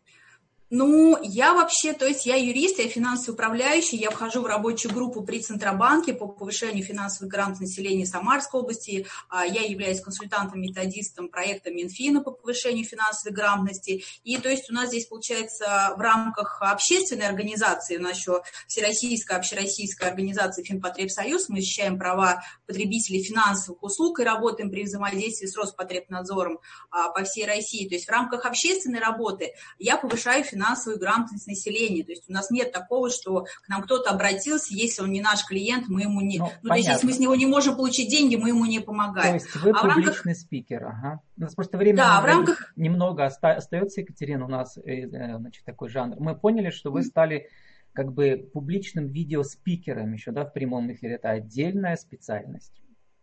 Ну, 0.70 1.18
я 1.22 1.54
вообще, 1.54 1.94
то 1.94 2.07
есть 2.07 2.26
я 2.26 2.37
юрист, 2.37 2.78
я 2.78 2.88
финансовый 2.88 3.33
управляющий, 3.33 3.96
я 3.96 4.11
вхожу 4.11 4.42
в 4.42 4.46
рабочую 4.46 4.92
группу 4.92 5.22
при 5.22 5.40
Центробанке 5.40 6.12
по 6.12 6.28
повышению 6.28 6.85
финансовой 6.85 7.31
грамотности 7.31 7.81
населения 7.81 8.04
Самарской 8.04 8.61
области. 8.61 9.07
А, 9.31 9.46
я 9.46 9.62
являюсь 9.62 10.02
консультантом-методистом 10.02 11.31
проекта 11.31 11.70
Минфина 11.70 12.22
по 12.22 12.33
повышению 12.33 12.85
финансовой 12.85 13.35
грамотности. 13.35 14.04
И 14.24 14.37
то 14.37 14.50
есть 14.50 14.68
у 14.70 14.74
нас 14.74 14.88
здесь, 14.88 15.07
получается, 15.07 15.94
в 15.96 16.00
рамках 16.00 16.61
общественной 16.61 17.26
организации, 17.26 17.96
у 17.96 18.02
нас 18.02 18.18
еще 18.18 18.42
Всероссийская, 18.66 19.38
общероссийская 19.38 20.11
организация 20.11 20.64
Финпотребсоюз, 20.64 21.48
мы 21.48 21.61
защищаем 21.61 21.98
права 21.98 22.42
потребителей 22.66 23.22
финансовых 23.22 23.83
услуг 23.83 24.20
и 24.20 24.24
работаем 24.24 24.70
при 24.70 24.85
взаимодействии 24.85 25.46
с 25.46 25.57
Роспотребнадзором 25.57 26.59
а, 26.90 27.09
по 27.09 27.24
всей 27.24 27.46
России. 27.46 27.88
То 27.88 27.94
есть 27.94 28.07
в 28.07 28.11
рамках 28.11 28.44
общественной 28.44 29.00
работы 29.00 29.54
я 29.78 29.96
повышаю 29.96 30.44
финансовую 30.44 30.58
финансовую 30.59 30.99
грамотность 30.99 31.47
населения. 31.47 32.03
То 32.03 32.11
есть 32.11 32.29
у 32.29 32.33
нас 32.33 32.51
нет 32.51 32.73
такого, 32.73 33.11
что 33.11 33.44
к 33.44 33.68
нам 33.68 33.83
кто-то 33.83 34.11
обратился, 34.11 34.75
если 34.75 35.03
он 35.03 35.12
не 35.12 35.21
наш 35.21 35.44
клиент, 35.47 35.88
мы 35.88 36.03
ему 36.03 36.21
не... 36.21 36.38
Ну, 36.38 36.51
ну 36.62 36.71
то 36.71 36.75
есть 36.75 36.88
если 36.88 37.07
мы 37.07 37.12
с 37.12 37.18
него 37.18 37.35
не 37.37 37.47
можем 37.47 37.77
получить 37.77 38.11
деньги, 38.11 38.37
мы 38.37 38.49
ему 38.49 38.66
не 38.66 38.81
помогаем. 38.81 39.38
То 39.38 39.44
есть 39.44 39.57
вы 39.57 39.71
а 39.71 39.83
публичный 39.83 40.12
рамках... 40.12 40.37
спикер, 40.37 40.85
ага. 40.85 41.21
У 41.37 41.40
нас 41.42 41.55
просто 41.55 41.79
времени 41.79 41.99
да, 41.99 42.21
в 42.21 42.25
рамках... 42.25 42.73
немного 42.77 43.25
остается, 43.25 44.01
Екатерина, 44.01 44.44
у 44.44 44.49
нас 44.49 44.77
э, 44.79 45.03
э, 45.03 45.38
значит, 45.38 45.64
такой 45.64 45.88
жанр. 45.88 46.16
Мы 46.18 46.35
поняли, 46.37 46.71
что 46.71 46.90
вы 46.90 47.03
стали 47.05 47.49
как 47.92 48.12
бы 48.12 48.49
публичным 48.53 49.09
видеоспикером 49.09 50.12
еще, 50.12 50.33
да, 50.33 50.44
в 50.44 50.53
прямом 50.53 50.92
эфире. 50.92 51.14
Это 51.14 51.31
отдельная 51.31 51.97
специальность. 51.97 52.73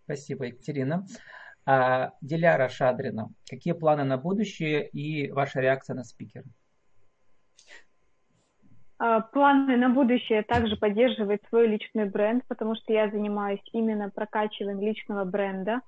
Спасибо, 0.05 0.45
Екатерина. 0.45 1.05
А, 1.65 2.11
Диляра 2.21 2.69
Шадрина, 2.69 3.31
какие 3.49 3.73
планы 3.73 4.03
на 4.03 4.17
будущее 4.17 4.87
и 4.87 5.31
ваша 5.31 5.61
реакция 5.61 5.95
на 5.95 6.03
спикера? 6.03 6.45
А, 8.97 9.21
планы 9.21 9.75
на 9.75 9.89
будущее 9.89 10.43
также 10.43 10.77
поддерживать 10.77 11.41
свой 11.49 11.67
личный 11.67 12.05
бренд, 12.05 12.45
потому 12.47 12.75
что 12.75 12.93
я 12.93 13.09
занимаюсь 13.09 13.61
именно 13.73 14.09
прокачиванием 14.09 14.79
личного 14.81 15.25
бренда, 15.25 15.81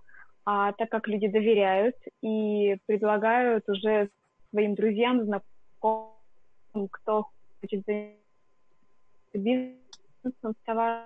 а, 0.45 0.73
так 0.73 0.89
как 0.89 1.07
люди 1.07 1.27
доверяют 1.27 1.95
и 2.21 2.77
предлагают 2.85 3.67
уже 3.69 4.09
своим 4.49 4.75
друзьям, 4.75 5.23
знакомым, 5.23 6.09
кто 6.91 7.27
хочет 7.61 7.85
заняться 7.85 8.17
бизнесом, 9.33 10.55
товар, 10.65 11.05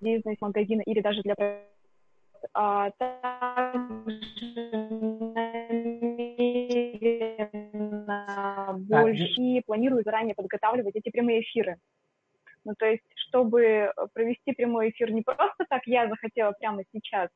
бизнес, 0.00 0.36
магазина 0.40 0.82
или 0.82 1.00
даже 1.00 1.22
для 1.22 1.36
а, 2.54 2.90
также 2.90 4.02
больше 8.74 9.40
и 9.40 9.62
планирую 9.64 10.02
заранее 10.04 10.34
подготавливать 10.34 10.96
эти 10.96 11.10
прямые 11.10 11.42
эфиры. 11.42 11.76
Ну, 12.64 12.74
то 12.78 12.86
есть, 12.86 13.02
чтобы 13.16 13.92
провести 14.14 14.52
прямой 14.52 14.90
эфир 14.90 15.10
не 15.10 15.22
просто 15.22 15.64
так, 15.68 15.82
я 15.86 16.08
захотела 16.08 16.52
прямо 16.52 16.82
сейчас, 16.92 17.28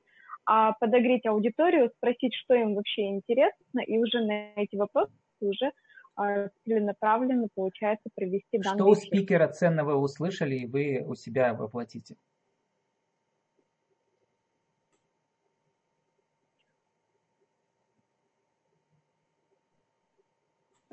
а 0.45 0.73
подогреть 0.75 1.27
аудиторию, 1.27 1.91
спросить, 1.97 2.35
что 2.35 2.55
им 2.55 2.75
вообще 2.75 3.09
интересно, 3.09 3.81
и 3.81 3.99
уже 3.99 4.25
на 4.25 4.53
эти 4.55 4.77
вопросы 4.77 5.13
уже 5.41 5.73
а, 6.15 6.49
целенаправленно 6.65 7.49
получается 7.55 8.09
провести 8.15 8.59
данный 8.59 8.79
Что 8.79 8.87
у 8.87 8.95
спикера 8.95 9.49
ценного 9.49 9.97
услышали, 9.97 10.55
и 10.55 10.67
вы 10.67 11.05
у 11.07 11.15
себя 11.15 11.53
воплотите? 11.53 12.17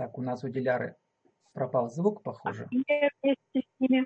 Так, 0.04 0.18
у 0.18 0.22
нас 0.22 0.44
у 0.44 0.50
Диляры 0.50 0.98
пропал 1.54 1.90
звук, 1.90 2.24
похоже. 2.24 2.68
Вместе 2.70 3.38
с 3.56 3.80
ними, 3.80 4.06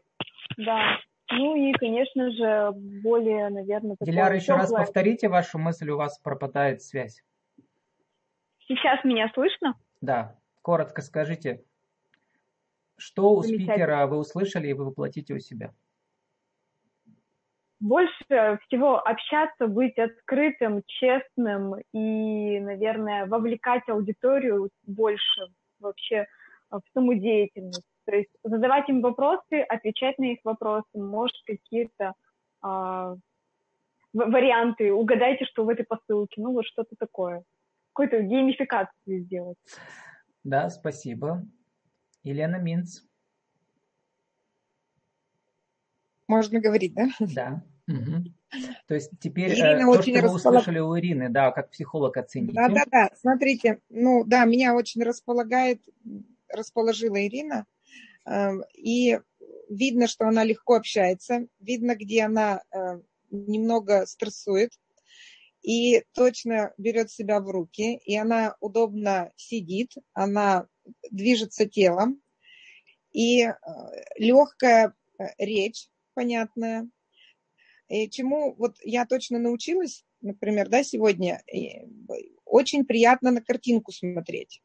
да. 0.58 1.00
Ну 1.32 1.56
и, 1.56 1.74
конечно 1.74 2.30
же, 2.30 2.72
более, 3.02 3.50
наверное, 3.50 3.98
Диляра, 4.02 4.36
еще 4.36 4.54
раз 4.54 4.72
повторите 4.72 5.28
вашу 5.28 5.58
мысль, 5.58 5.90
у 5.90 5.98
вас 5.98 6.20
пропадает 6.20 6.84
связь. 6.84 7.24
Сейчас 8.68 9.04
меня 9.04 9.32
слышно? 9.34 9.74
Да. 10.00 10.36
Коротко 10.62 11.02
скажите, 11.02 11.64
что 12.96 13.34
у 13.34 13.42
спикера 13.42 14.06
вы 14.06 14.20
услышали 14.20 14.68
и 14.68 14.74
вы 14.74 14.86
воплотите 14.86 15.34
у 15.34 15.40
себя? 15.40 15.74
Больше 17.80 18.60
всего 18.68 19.00
общаться, 19.00 19.66
быть 19.66 19.98
открытым, 19.98 20.84
честным 20.86 21.74
и, 21.92 22.60
наверное, 22.60 23.26
вовлекать 23.26 23.90
аудиторию 23.90 24.70
больше 24.86 25.48
вообще 25.80 26.28
а, 26.70 26.80
в 26.80 26.84
саму 26.94 27.14
деятельность. 27.16 27.84
То 28.06 28.16
есть 28.16 28.30
задавать 28.44 28.88
им 28.90 29.02
вопросы, 29.02 29.62
отвечать 29.68 30.18
на 30.18 30.32
их 30.32 30.40
вопросы, 30.44 30.88
может, 30.94 31.36
какие-то 31.46 32.14
а, 32.62 33.16
варианты, 34.14 34.92
угадайте, 34.92 35.46
что 35.46 35.66
в 35.66 35.70
этой 35.70 35.86
посылке, 35.86 36.42
ну 36.42 36.54
вот 36.54 36.66
что-то 36.66 36.96
такое. 36.98 37.44
Какую-то 37.94 38.22
геймификацию 38.22 39.24
сделать. 39.24 39.58
Да, 40.44 40.70
спасибо. 40.70 41.44
Елена 42.24 42.58
Минц. 42.58 43.02
Можно 46.28 46.60
говорить, 46.60 46.94
да? 46.94 47.08
Да. 47.20 47.64
Угу. 47.88 48.37
То 48.88 48.96
есть 48.96 49.12
теперь 49.20 49.52
Ирина 49.52 49.82
э, 49.82 49.84
то, 49.84 49.90
очень 49.90 50.14
что 50.16 50.22
располаг... 50.22 50.44
вы 50.44 50.50
услышали 50.50 50.80
у 50.80 50.98
Ирины, 50.98 51.30
да, 51.30 51.52
как 51.52 51.70
психолог 51.70 52.16
оцените. 52.18 52.54
Да, 52.54 52.70
да, 52.70 52.84
да. 52.90 53.10
Смотрите, 53.20 53.82
ну 53.90 54.24
да, 54.26 54.46
меня 54.46 54.76
очень 54.76 55.04
располагает, 55.04 55.82
расположила 56.50 57.26
Ирина, 57.26 57.66
э, 58.26 58.52
и 58.76 59.20
видно, 59.70 60.08
что 60.08 60.28
она 60.28 60.44
легко 60.44 60.76
общается, 60.76 61.48
видно, 61.60 61.96
где 61.96 62.24
она 62.24 62.62
э, 62.74 63.02
немного 63.32 64.06
стрессует, 64.06 64.72
и 65.62 66.04
точно 66.14 66.74
берет 66.78 67.12
себя 67.12 67.42
в 67.42 67.50
руки, 67.50 67.98
и 67.98 68.16
она 68.16 68.56
удобно 68.62 69.32
сидит, 69.36 69.96
она 70.14 70.68
движется 71.12 71.68
телом, 71.68 72.22
и 73.12 73.42
э, 73.42 73.54
легкая 74.18 74.94
речь, 75.38 75.90
понятная, 76.14 76.88
и 77.88 78.10
чему 78.10 78.54
вот 78.56 78.78
я 78.82 79.06
точно 79.06 79.40
научилась, 79.40 80.06
например, 80.22 80.70
да, 80.70 80.84
сегодня, 80.84 81.42
очень 82.46 82.86
приятно 82.86 83.32
на 83.32 83.42
картинку 83.42 83.92
смотреть. 83.92 84.62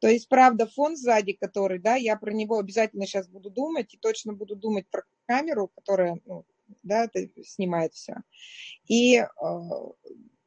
То 0.00 0.08
есть, 0.08 0.28
правда, 0.28 0.66
фон 0.66 0.96
сзади, 0.96 1.32
который, 1.32 1.78
да, 1.78 1.94
я 1.94 2.16
про 2.16 2.32
него 2.32 2.58
обязательно 2.58 3.06
сейчас 3.06 3.28
буду 3.28 3.50
думать 3.50 3.94
и 3.94 3.98
точно 3.98 4.34
буду 4.34 4.56
думать 4.56 4.86
про 4.90 5.02
камеру, 5.26 5.70
которая, 5.74 6.20
ну, 6.26 6.44
да, 6.82 7.08
снимает 7.42 7.94
все. 7.94 8.16
И, 8.86 9.16
э, 9.16 9.26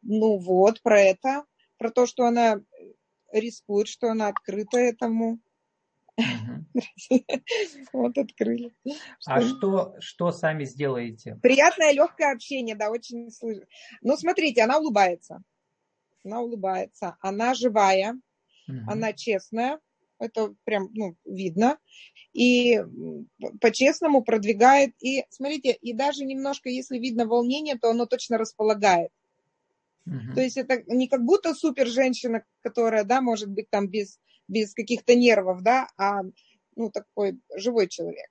ну 0.03 0.37
вот, 0.37 0.81
про 0.83 1.01
это, 1.01 1.45
про 1.77 1.89
то, 1.89 2.05
что 2.05 2.25
она 2.25 2.61
рискует, 3.31 3.87
что 3.87 4.09
она 4.09 4.27
открыта 4.27 4.77
этому. 4.77 5.39
Вот 7.93 8.17
открыли. 8.17 8.73
А 9.25 9.41
что, 9.41 9.95
что 9.99 10.31
сами 10.31 10.65
сделаете? 10.65 11.39
Приятное 11.41 11.91
легкое 11.93 12.33
общение, 12.33 12.75
да, 12.75 12.89
очень 12.89 13.29
Ну, 14.01 14.17
смотрите, 14.17 14.63
она 14.63 14.77
улыбается. 14.79 15.43
Она 16.23 16.41
улыбается. 16.41 17.17
Она 17.21 17.53
живая, 17.53 18.19
она 18.87 19.13
честная. 19.13 19.79
Это 20.19 20.55
прям, 20.63 20.89
ну, 20.93 21.15
видно. 21.25 21.77
И 22.33 22.81
по-честному 23.61 24.23
продвигает. 24.23 24.91
И, 24.99 25.23
смотрите, 25.29 25.73
и 25.73 25.93
даже 25.93 26.25
немножко, 26.25 26.69
если 26.69 26.97
видно 26.97 27.27
волнение, 27.27 27.77
то 27.77 27.91
оно 27.91 28.07
точно 28.07 28.39
располагает. 28.39 29.11
Uh-huh. 30.07 30.33
То 30.33 30.41
есть 30.41 30.57
это 30.57 30.81
не 30.87 31.07
как 31.07 31.23
будто 31.23 31.53
супер 31.53 31.87
женщина, 31.87 32.43
которая, 32.61 33.03
да, 33.03 33.21
может 33.21 33.49
быть 33.49 33.69
там 33.69 33.87
без 33.89 34.19
без 34.47 34.73
каких-то 34.73 35.15
нервов, 35.15 35.61
да, 35.61 35.87
а 35.97 36.21
ну, 36.75 36.91
такой 36.91 37.39
живой 37.55 37.87
человек. 37.87 38.27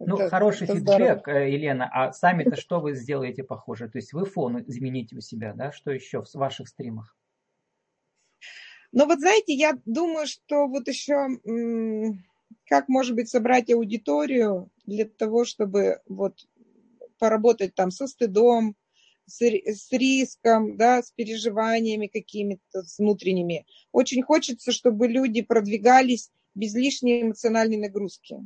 Ну, 0.00 0.16
это, 0.16 0.30
хороший 0.30 0.64
это 0.64 0.74
фидбэк, 0.74 0.94
здорово. 0.94 1.22
Э, 1.26 1.50
Елена. 1.50 1.90
А 1.92 2.12
сами-то 2.12 2.56
что 2.56 2.80
вы 2.80 2.94
сделаете 2.94 3.42
похоже? 3.42 3.88
То 3.88 3.98
есть 3.98 4.12
вы 4.12 4.26
фон 4.26 4.62
измените 4.66 5.16
у 5.16 5.20
себя, 5.20 5.54
да? 5.54 5.72
Что 5.72 5.90
еще 5.90 6.22
в 6.22 6.34
ваших 6.34 6.68
стримах? 6.68 7.16
Но 8.92 9.06
вот 9.06 9.18
знаете, 9.18 9.54
я 9.54 9.76
думаю, 9.84 10.26
что 10.26 10.66
вот 10.66 10.86
еще 10.86 11.28
как, 12.66 12.88
может 12.88 13.14
быть, 13.16 13.28
собрать 13.28 13.70
аудиторию 13.70 14.70
для 14.86 15.04
того, 15.04 15.44
чтобы 15.44 16.00
вот 16.06 16.46
поработать 17.18 17.74
там 17.74 17.90
со 17.90 18.06
стыдом, 18.06 18.76
с, 19.28 19.40
с 19.40 19.92
риском, 19.92 20.76
да, 20.76 21.02
с 21.02 21.12
переживаниями 21.12 22.06
какими-то 22.06 22.82
с 22.82 22.98
внутренними. 22.98 23.66
Очень 23.92 24.22
хочется, 24.22 24.72
чтобы 24.72 25.08
люди 25.08 25.42
продвигались 25.42 26.30
без 26.54 26.74
лишней 26.74 27.22
эмоциональной 27.22 27.76
нагрузки. 27.76 28.36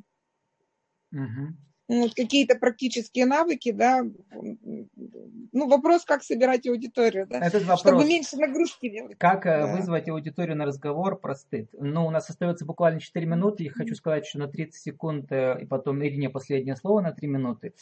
Угу. 1.13 1.57
Вот 1.89 2.15
какие-то 2.15 2.55
практические 2.57 3.27
навыки, 3.27 3.71
да. 3.71 4.03
Ну, 4.33 5.69
вопрос, 5.69 6.05
как 6.05 6.23
собирать 6.23 6.67
аудиторию, 6.67 7.27
да. 7.27 7.39
Этот 7.39 7.63
вопрос, 7.65 7.81
чтобы 7.81 8.05
меньше 8.07 8.37
нагрузки 8.37 8.89
делать. 8.89 9.19
Как 9.19 9.45
э, 9.45 9.67
да. 9.67 9.77
вызвать 9.77 10.09
аудиторию 10.09 10.57
на 10.57 10.65
разговор 10.65 11.19
про 11.19 11.35
стыд? 11.35 11.69
Ну, 11.73 12.07
у 12.07 12.11
нас 12.11 12.31
остается 12.31 12.65
буквально 12.65 13.01
4 13.01 13.27
минуты. 13.27 13.65
Я 13.65 13.71
хочу 13.71 13.95
сказать, 13.95 14.27
что 14.27 14.39
на 14.39 14.49
30 14.49 14.75
секунд, 14.81 15.33
э, 15.33 15.59
и 15.61 15.67
потом 15.67 16.03
Ирине 16.03 16.31
последнее 16.31 16.77
слово 16.77 17.03
на 17.03 17.13
3 17.13 17.29
минуты. 17.29 17.75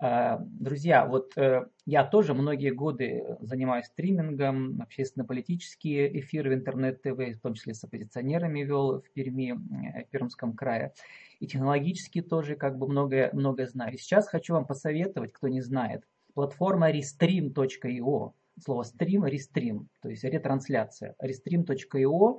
Э, 0.00 0.38
друзья, 0.40 1.04
вот 1.04 1.36
э, 1.36 1.66
я 1.84 2.04
тоже 2.04 2.32
многие 2.32 2.70
годы 2.70 3.36
занимаюсь 3.40 3.86
стримингом, 3.86 4.80
общественно-политические 4.80 6.20
эфиры 6.20 6.50
в 6.50 6.54
интернет-ТВ, 6.54 7.38
в 7.38 7.40
том 7.40 7.54
числе 7.54 7.74
с 7.74 7.84
оппозиционерами 7.84 8.60
вел 8.60 9.02
в 9.02 9.10
Перми, 9.12 9.52
э, 9.52 10.04
в 10.04 10.08
Пермском 10.08 10.54
крае. 10.54 10.94
И 11.38 11.46
технологически 11.46 12.22
тоже 12.22 12.56
как 12.56 12.78
бы 12.78 12.88
многое, 12.88 13.30
многое 13.34 13.66
знаю. 13.66 13.92
И 13.92 13.98
сейчас 13.98 14.26
хочу 14.26 14.54
вам 14.54 14.66
посоветовать, 14.66 15.34
кто 15.34 15.48
не 15.48 15.60
знает, 15.60 16.04
платформа 16.32 16.90
restream.io, 16.90 18.32
слово 18.64 18.82
stream, 18.82 19.30
restream, 19.30 19.86
то 20.00 20.08
есть 20.08 20.24
ретрансляция, 20.24 21.14
restream.io, 21.22 22.38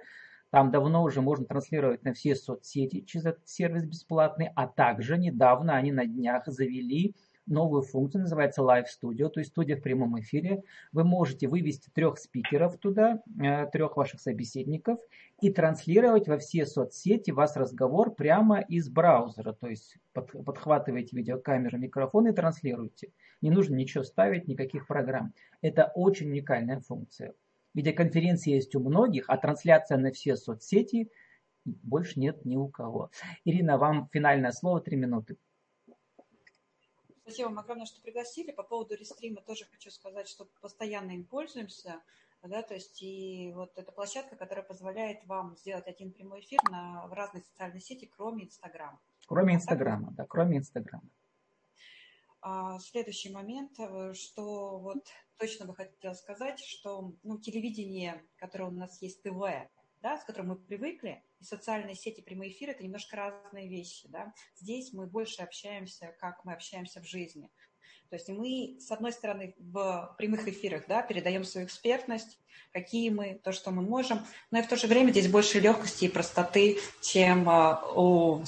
там 0.50 0.72
давно 0.72 1.04
уже 1.04 1.22
можно 1.22 1.46
транслировать 1.46 2.04
на 2.04 2.14
все 2.14 2.36
соцсети 2.36 3.06
через 3.06 3.26
этот 3.26 3.48
сервис 3.48 3.86
бесплатный, 3.86 4.50
а 4.56 4.68
также 4.68 5.18
недавно 5.18 5.76
они 5.76 5.92
на 5.92 6.06
днях 6.06 6.48
завели 6.48 7.16
новую 7.48 7.82
функцию, 7.82 8.22
называется 8.22 8.62
Live 8.62 8.86
Studio, 8.86 9.30
то 9.30 9.40
есть 9.40 9.52
студия 9.52 9.76
в 9.76 9.82
прямом 9.82 10.20
эфире. 10.20 10.64
Вы 10.92 11.04
можете 11.04 11.48
вывести 11.48 11.90
трех 11.90 12.18
спикеров 12.18 12.78
туда, 12.78 13.22
э, 13.42 13.68
трех 13.68 13.98
ваших 13.98 14.22
собеседников 14.22 15.00
и 15.42 15.52
транслировать 15.52 16.28
во 16.28 16.38
все 16.38 16.66
соцсети 16.66 17.32
вас 17.32 17.58
разговор 17.58 18.14
прямо 18.14 18.62
из 18.62 18.90
браузера, 18.90 19.54
то 19.54 19.68
есть 19.68 19.98
подхватываете 20.14 21.16
видеокамеру, 21.16 21.78
микрофон 21.78 22.28
и 22.28 22.34
транслируете. 22.34 23.12
Не 23.42 23.52
нужно 23.52 23.76
ничего 23.76 24.04
ставить, 24.04 24.48
никаких 24.48 24.88
программ. 24.88 25.34
Это 25.62 25.92
очень 25.96 26.30
уникальная 26.30 26.80
функция. 26.80 27.34
Видеоконференции 27.74 28.52
есть 28.54 28.76
у 28.76 28.80
многих, 28.80 29.26
а 29.28 29.38
трансляция 29.38 29.98
на 29.98 30.12
все 30.12 30.36
соцсети 30.36 31.10
больше 31.66 32.20
нет 32.20 32.44
ни 32.46 32.56
у 32.56 32.68
кого. 32.68 33.12
Ирина, 33.46 33.78
вам 33.78 34.10
финальное 34.12 34.52
слово, 34.52 34.82
три 34.82 34.98
минуты. 34.98 35.38
Спасибо 37.32 37.48
вам 37.48 37.60
огромное, 37.60 37.86
что 37.86 38.02
пригласили. 38.02 38.52
По 38.52 38.64
поводу 38.64 38.94
рестрима 38.94 39.40
тоже 39.42 39.64
хочу 39.72 39.90
сказать, 39.90 40.28
что 40.28 40.50
постоянно 40.60 41.12
им 41.12 41.24
пользуемся. 41.24 42.02
Да, 42.44 42.62
то 42.62 42.74
есть 42.74 43.02
и 43.02 43.54
вот 43.56 43.72
эта 43.78 43.94
площадка, 43.94 44.36
которая 44.36 44.66
позволяет 44.66 45.26
вам 45.28 45.56
сделать 45.56 45.88
один 45.88 46.12
прямой 46.12 46.42
эфир 46.42 46.60
на, 46.70 47.08
в 47.08 47.14
разные 47.14 47.42
социальные 47.44 47.80
сети, 47.80 48.12
кроме 48.18 48.44
Инстаграма. 48.44 49.00
Кроме 49.28 49.56
Инстаграма, 49.56 50.12
да, 50.12 50.26
кроме 50.26 50.58
Инстаграма. 50.58 51.08
А, 52.42 52.78
следующий 52.80 53.32
момент, 53.32 53.80
э, 53.80 54.14
что 54.14 54.80
вот 54.80 55.08
точно 55.38 55.68
бы 55.68 55.74
хотела 55.74 56.14
сказать, 56.16 56.60
что 56.60 57.14
ну, 57.24 57.40
телевидение, 57.40 58.26
которое 58.36 58.66
у 58.66 58.72
нас 58.72 59.02
есть 59.02 59.24
ТВ, 59.24 59.42
да, 60.02 60.18
с 60.18 60.24
которым 60.24 60.50
мы 60.50 60.56
привыкли, 60.56 61.24
и 61.40 61.44
социальные 61.44 61.96
сети, 61.96 62.22
прямые 62.22 62.52
эфиры– 62.52 62.72
это 62.74 62.84
немножко 62.84 63.16
разные 63.16 63.68
вещи. 63.68 64.08
Да? 64.10 64.34
Здесь 64.56 64.94
мы 64.94 65.08
больше 65.08 65.42
общаемся, 65.42 66.16
как 66.20 66.44
мы 66.46 66.54
общаемся 66.54 67.02
в 67.02 67.06
жизни. 67.06 67.50
То 68.10 68.18
есть 68.18 68.28
мы, 68.28 68.78
с 68.80 68.92
одной 68.92 69.14
стороны, 69.14 69.56
в 69.58 70.16
прямых 70.18 70.46
эфирах 70.46 70.86
да, 70.88 71.02
передаем 71.02 71.46
свою 71.46 71.66
экспертность, 71.66 72.40
какие 72.74 73.10
мы, 73.10 73.40
то, 73.42 73.54
что 73.54 73.72
мы 73.72 73.82
можем, 73.82 74.20
но 74.52 74.60
и 74.60 74.62
в 74.62 74.68
то 74.68 74.76
же 74.76 74.88
время 74.88 75.12
здесь 75.12 75.30
больше 75.30 75.62
легкости 75.62 76.06
и 76.06 76.10
простоты, 76.10 76.78
чем 77.02 77.50
а, 77.50 77.82
у, 77.96 78.44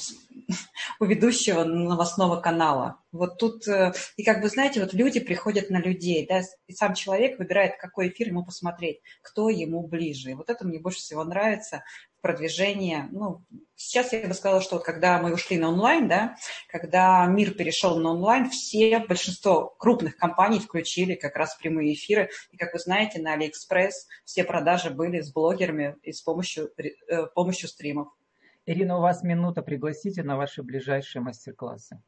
у 0.99 1.05
ведущего 1.05 1.63
новостного 1.63 2.39
канала. 2.39 2.97
Вот 3.11 3.37
тут, 3.37 3.67
э, 3.67 3.93
и 4.17 4.23
как 4.23 4.41
бы, 4.41 4.49
знаете, 4.49 4.81
вот 4.81 4.93
люди 4.93 5.19
приходят 5.19 5.69
на 5.69 5.79
людей, 5.79 6.25
да, 6.27 6.41
и 6.67 6.73
сам 6.73 6.93
человек 6.93 7.39
выбирает, 7.39 7.77
какой 7.79 8.09
эфир 8.09 8.27
ему 8.27 8.43
посмотреть, 8.43 9.01
кто 9.21 9.49
ему 9.49 9.85
ближе. 9.87 10.31
И 10.31 10.33
вот 10.33 10.49
это 10.49 10.65
мне 10.65 10.79
больше 10.79 10.99
всего 10.99 11.23
нравится 11.23 11.83
продвижение. 12.23 13.09
Ну, 13.11 13.43
сейчас 13.75 14.13
я 14.13 14.25
бы 14.25 14.33
сказала, 14.33 14.61
что 14.61 14.75
вот 14.75 14.85
когда 14.85 15.19
мы 15.19 15.33
ушли 15.33 15.57
на 15.57 15.69
онлайн, 15.69 16.07
да, 16.07 16.35
когда 16.69 17.25
мир 17.25 17.51
перешел 17.51 17.99
на 17.99 18.11
онлайн, 18.11 18.49
все, 18.49 18.99
большинство 18.99 19.75
крупных 19.77 20.15
компаний 20.15 20.59
включили 20.59 21.15
как 21.15 21.35
раз 21.35 21.55
прямые 21.55 21.93
эфиры. 21.93 22.29
И, 22.51 22.57
как 22.57 22.73
вы 22.73 22.79
знаете, 22.79 23.21
на 23.21 23.33
Алиэкспресс 23.33 24.07
все 24.23 24.45
продажи 24.45 24.89
были 24.89 25.19
с 25.19 25.33
блогерами 25.33 25.97
и 26.01 26.13
с 26.13 26.21
помощью, 26.21 26.71
э, 26.77 27.27
помощью 27.35 27.67
стримов. 27.67 28.07
Ирина, 28.65 28.97
у 28.97 29.01
вас 29.01 29.23
минута, 29.23 29.61
пригласите 29.61 30.23
на 30.23 30.37
ваши 30.37 30.63
ближайшие 30.63 31.21
мастер-классы. 31.21 32.01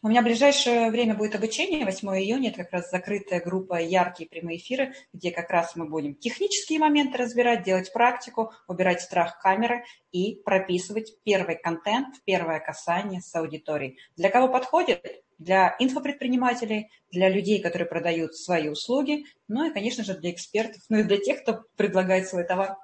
У 0.00 0.08
меня 0.08 0.22
ближайшее 0.22 0.90
время 0.90 1.14
будет 1.14 1.34
обучение, 1.34 1.84
8 1.84 2.08
июня, 2.08 2.48
это 2.48 2.64
как 2.64 2.72
раз 2.72 2.90
закрытая 2.90 3.40
группа 3.40 3.78
«Яркие 3.78 4.28
прямые 4.28 4.56
эфиры», 4.56 4.94
где 5.12 5.30
как 5.30 5.50
раз 5.50 5.76
мы 5.76 5.88
будем 5.88 6.14
технические 6.14 6.78
моменты 6.78 7.18
разбирать, 7.18 7.64
делать 7.64 7.92
практику, 7.92 8.52
убирать 8.66 9.02
страх 9.02 9.40
камеры 9.40 9.84
и 10.10 10.40
прописывать 10.42 11.14
первый 11.22 11.56
контент, 11.56 12.16
первое 12.24 12.58
касание 12.58 13.20
с 13.20 13.32
аудиторией. 13.34 13.98
Для 14.16 14.30
кого 14.30 14.48
подходит? 14.48 15.22
Для 15.38 15.76
инфопредпринимателей, 15.78 16.90
для 17.10 17.28
людей, 17.28 17.60
которые 17.60 17.86
продают 17.86 18.34
свои 18.34 18.70
услуги, 18.70 19.26
ну 19.48 19.68
и, 19.68 19.72
конечно 19.72 20.02
же, 20.02 20.18
для 20.18 20.30
экспертов, 20.30 20.82
ну 20.88 21.00
и 21.00 21.04
для 21.04 21.18
тех, 21.18 21.42
кто 21.42 21.62
предлагает 21.76 22.26
свой 22.26 22.44
товар. 22.44 22.76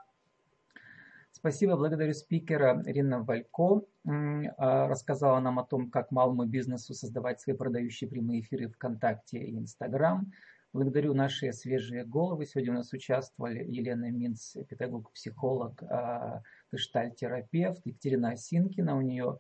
Спасибо, 1.49 1.79
благодарю 1.79 2.13
спикера 2.13 2.83
Ирина 2.85 3.23
Валько. 3.23 3.81
А, 4.05 4.87
рассказала 4.87 5.41
нам 5.41 5.59
о 5.59 5.65
том, 5.65 5.91
как 5.91 6.11
малому 6.11 6.45
бизнесу 6.45 6.93
создавать 6.93 7.41
свои 7.41 7.57
продающие 7.57 8.11
прямые 8.11 8.43
эфиры 8.43 8.69
ВКонтакте 8.69 9.39
и 9.39 9.57
Инстаграм. 9.57 10.31
Благодарю 10.75 11.15
наши 11.15 11.51
свежие 11.55 12.05
головы. 12.05 12.45
Сегодня 12.45 12.73
у 12.73 12.75
нас 12.75 12.93
участвовали 12.93 13.65
Елена 13.65 14.11
Минц, 14.11 14.57
педагог, 14.69 15.11
психолог, 15.13 15.83
а, 15.85 16.43
гештальтерапевт, 16.71 17.81
Екатерина 17.87 18.33
Осинкина. 18.33 18.95
У 18.95 19.01
нее 19.01 19.39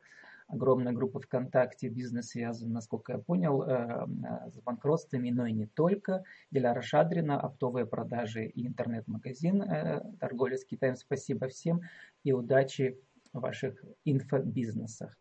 огромная 0.49 0.93
группа 0.93 1.21
ВКонтакте, 1.21 1.89
бизнес 1.89 2.31
связан, 2.31 2.73
насколько 2.73 3.13
я 3.13 3.19
понял, 3.19 3.63
э, 3.63 3.69
э, 3.69 4.51
с 4.51 4.61
банкротствами, 4.61 5.31
но 5.31 5.47
и 5.47 5.53
не 5.53 5.67
только. 5.67 6.25
Диляра 6.51 6.81
Шадрина, 6.81 7.41
оптовые 7.41 7.87
продажи 7.87 8.47
и 8.47 8.67
интернет-магазин 8.67 9.63
э, 9.63 10.03
торговля 10.19 10.57
с 10.57 10.65
Китаем. 10.65 10.97
Спасибо 10.97 11.49
всем 11.49 11.83
и 12.25 12.33
удачи 12.33 12.99
в 13.33 13.41
ваших 13.41 13.85
инфобизнесах. 14.05 15.17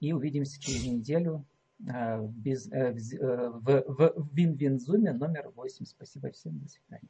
И 0.00 0.12
увидимся 0.12 0.60
через 0.60 0.86
неделю 0.86 1.44
в, 1.78 2.32
в, 2.32 2.92
в, 3.62 4.12
в 4.16 4.36
Вин-Вин 4.36 4.80
Зуме 4.80 5.12
номер 5.12 5.50
8. 5.54 5.84
Спасибо 5.84 6.30
всем. 6.30 6.58
До 6.58 6.68
свидания. 6.68 7.08